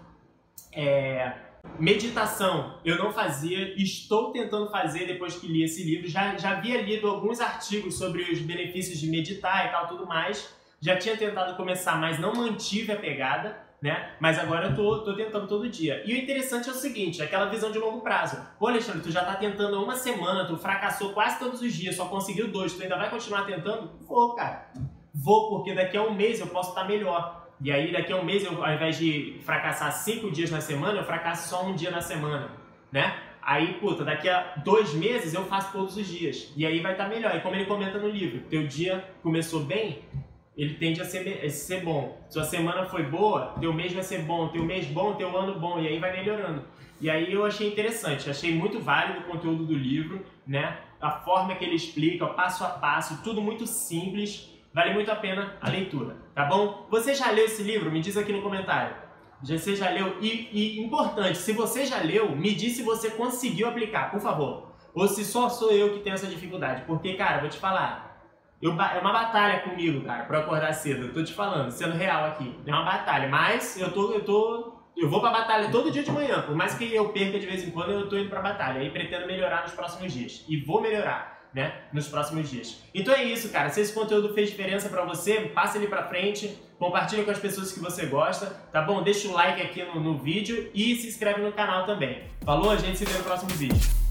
é, 0.72 1.32
meditação 1.78 2.80
eu 2.84 2.98
não 2.98 3.12
fazia, 3.12 3.80
estou 3.80 4.32
tentando 4.32 4.68
fazer 4.68 5.06
depois 5.06 5.36
que 5.36 5.46
li 5.46 5.62
esse 5.62 5.84
livro. 5.84 6.08
Já, 6.08 6.36
já 6.36 6.58
havia 6.58 6.82
lido 6.82 7.06
alguns 7.06 7.40
artigos 7.40 7.96
sobre 7.96 8.22
os 8.22 8.40
benefícios 8.40 8.98
de 8.98 9.06
meditar 9.08 9.68
e 9.68 9.70
tal, 9.70 9.86
tudo 9.86 10.04
mais. 10.04 10.52
Já 10.80 10.96
tinha 10.96 11.16
tentado 11.16 11.56
começar, 11.56 11.96
mas 12.00 12.18
não 12.18 12.34
mantive 12.34 12.90
a 12.90 12.96
pegada. 12.96 13.56
Né? 13.86 14.10
Mas 14.18 14.36
agora 14.36 14.66
eu 14.66 14.74
tô, 14.74 14.98
tô 15.04 15.14
tentando 15.14 15.46
todo 15.46 15.68
dia. 15.68 16.02
E 16.04 16.12
o 16.12 16.16
interessante 16.16 16.68
é 16.68 16.72
o 16.72 16.74
seguinte, 16.74 17.22
aquela 17.22 17.46
visão 17.46 17.70
de 17.70 17.78
longo 17.78 18.00
prazo. 18.00 18.36
Pô, 18.58 18.66
Alexandre, 18.66 19.00
tu 19.00 19.12
já 19.12 19.24
tá 19.24 19.36
tentando 19.36 19.80
uma 19.80 19.94
semana, 19.94 20.44
tu 20.44 20.56
fracassou 20.56 21.12
quase 21.12 21.38
todos 21.38 21.62
os 21.62 21.72
dias, 21.72 21.94
só 21.94 22.06
conseguiu 22.06 22.48
dois, 22.48 22.74
tu 22.74 22.82
ainda 22.82 22.96
vai 22.96 23.08
continuar 23.08 23.42
tentando? 23.46 23.92
Vou, 24.00 24.34
cara. 24.34 24.66
Vou, 25.14 25.50
porque 25.50 25.72
daqui 25.72 25.96
a 25.96 26.02
um 26.02 26.12
mês 26.12 26.40
eu 26.40 26.48
posso 26.48 26.70
estar 26.70 26.84
melhor. 26.84 27.46
E 27.60 27.70
aí, 27.70 27.92
daqui 27.92 28.12
a 28.12 28.16
um 28.16 28.24
mês, 28.24 28.44
eu, 28.44 28.62
ao 28.62 28.74
invés 28.74 28.98
de 28.98 29.40
fracassar 29.44 29.92
cinco 29.92 30.32
dias 30.32 30.50
na 30.50 30.60
semana, 30.60 30.98
eu 30.98 31.04
fracasso 31.04 31.48
só 31.48 31.64
um 31.64 31.74
dia 31.74 31.90
na 31.90 32.00
semana, 32.00 32.50
né? 32.90 33.16
Aí, 33.40 33.74
puta, 33.74 34.04
daqui 34.04 34.28
a 34.28 34.54
dois 34.64 34.92
meses 34.94 35.32
eu 35.32 35.44
faço 35.44 35.70
todos 35.70 35.96
os 35.96 36.06
dias. 36.08 36.52
E 36.56 36.66
aí 36.66 36.80
vai 36.80 36.92
estar 36.92 37.08
melhor. 37.08 37.36
E 37.36 37.40
como 37.40 37.54
ele 37.54 37.66
comenta 37.66 37.96
no 37.96 38.08
livro, 38.08 38.40
teu 38.50 38.66
dia 38.66 39.08
começou 39.22 39.60
bem, 39.60 40.02
ele 40.56 40.74
tende 40.74 41.00
a 41.00 41.04
ser, 41.04 41.44
a 41.44 41.50
ser 41.50 41.82
bom. 41.82 42.18
Sua 42.30 42.44
semana 42.44 42.86
foi 42.86 43.02
boa, 43.02 43.54
teu 43.60 43.72
mês 43.72 43.92
vai 43.92 44.02
ser 44.02 44.22
bom, 44.22 44.48
teu 44.48 44.64
mês 44.64 44.86
bom, 44.86 45.14
teu 45.14 45.36
ano 45.36 45.60
bom, 45.60 45.78
e 45.78 45.86
aí 45.86 45.98
vai 45.98 46.12
melhorando. 46.12 46.64
E 46.98 47.10
aí 47.10 47.30
eu 47.30 47.44
achei 47.44 47.68
interessante, 47.68 48.30
achei 48.30 48.54
muito 48.54 48.80
válido 48.80 49.20
o 49.20 49.24
conteúdo 49.24 49.66
do 49.66 49.74
livro, 49.74 50.24
né? 50.46 50.78
A 50.98 51.10
forma 51.10 51.54
que 51.54 51.64
ele 51.64 51.74
explica, 51.74 52.26
passo 52.26 52.64
a 52.64 52.68
passo, 52.68 53.22
tudo 53.22 53.42
muito 53.42 53.66
simples, 53.66 54.50
vale 54.72 54.94
muito 54.94 55.10
a 55.10 55.16
pena 55.16 55.56
a 55.60 55.68
leitura, 55.68 56.16
tá 56.34 56.46
bom? 56.46 56.86
Você 56.90 57.14
já 57.14 57.30
leu 57.30 57.44
esse 57.44 57.62
livro? 57.62 57.90
Me 57.90 58.00
diz 58.00 58.16
aqui 58.16 58.32
no 58.32 58.40
comentário. 58.40 58.96
Você 59.42 59.76
já 59.76 59.90
leu? 59.90 60.16
E, 60.22 60.48
e 60.50 60.80
importante, 60.80 61.36
se 61.36 61.52
você 61.52 61.84
já 61.84 61.98
leu, 61.98 62.34
me 62.34 62.54
diz 62.54 62.74
se 62.76 62.82
você 62.82 63.10
conseguiu 63.10 63.68
aplicar, 63.68 64.10
por 64.10 64.20
favor. 64.20 64.74
Ou 64.94 65.06
se 65.06 65.26
só 65.26 65.50
sou 65.50 65.70
eu 65.70 65.92
que 65.92 66.00
tenho 66.00 66.14
essa 66.14 66.26
dificuldade. 66.26 66.84
Porque, 66.86 67.12
cara, 67.12 67.40
vou 67.40 67.50
te 67.50 67.58
falar, 67.58 68.15
eu, 68.60 68.72
é 68.72 68.98
uma 69.00 69.12
batalha 69.12 69.60
comigo, 69.60 70.02
cara, 70.04 70.24
pra 70.24 70.38
acordar 70.38 70.72
cedo. 70.72 71.06
Eu 71.06 71.12
tô 71.12 71.22
te 71.22 71.32
falando, 71.32 71.70
sendo 71.70 71.96
real 71.96 72.24
aqui. 72.24 72.54
É 72.66 72.70
uma 72.70 72.84
batalha. 72.84 73.28
Mas 73.28 73.78
eu 73.78 73.92
tô. 73.92 74.12
Eu, 74.12 74.24
tô, 74.24 74.72
eu 74.96 75.10
vou 75.10 75.20
pra 75.20 75.30
batalha 75.30 75.70
todo 75.70 75.90
dia 75.90 76.02
de 76.02 76.10
manhã. 76.10 76.42
Por 76.42 76.54
mais 76.54 76.74
que 76.74 76.94
eu 76.94 77.10
perca 77.10 77.38
de 77.38 77.46
vez 77.46 77.66
em 77.66 77.70
quando, 77.70 77.90
eu 77.90 78.08
tô 78.08 78.16
indo 78.16 78.30
pra 78.30 78.40
batalha. 78.40 78.82
E 78.82 78.90
pretendo 78.90 79.26
melhorar 79.26 79.62
nos 79.62 79.72
próximos 79.72 80.12
dias. 80.12 80.44
E 80.48 80.56
vou 80.56 80.80
melhorar. 80.80 81.36
Né, 81.54 81.72
nos 81.90 82.06
próximos 82.06 82.50
dias. 82.50 82.82
Então 82.92 83.14
é 83.14 83.24
isso, 83.24 83.48
cara. 83.48 83.70
Se 83.70 83.80
esse 83.80 83.94
conteúdo 83.94 84.34
fez 84.34 84.50
diferença 84.50 84.90
para 84.90 85.06
você, 85.06 85.40
passe 85.54 85.78
ele 85.78 85.86
para 85.86 86.02
frente, 86.02 86.54
compartilhe 86.78 87.24
com 87.24 87.30
as 87.30 87.38
pessoas 87.38 87.72
que 87.72 87.80
você 87.80 88.04
gosta, 88.04 88.46
tá 88.70 88.82
bom? 88.82 89.02
Deixa 89.02 89.26
o 89.26 89.32
like 89.32 89.62
aqui 89.62 89.82
no, 89.82 89.98
no 89.98 90.18
vídeo 90.18 90.70
e 90.74 90.94
se 90.96 91.08
inscreve 91.08 91.40
no 91.40 91.52
canal 91.52 91.86
também. 91.86 92.24
Falou? 92.44 92.72
A 92.72 92.76
gente 92.76 92.98
se 92.98 93.06
vê 93.06 93.16
no 93.16 93.24
próximo 93.24 93.48
vídeo. 93.52 94.05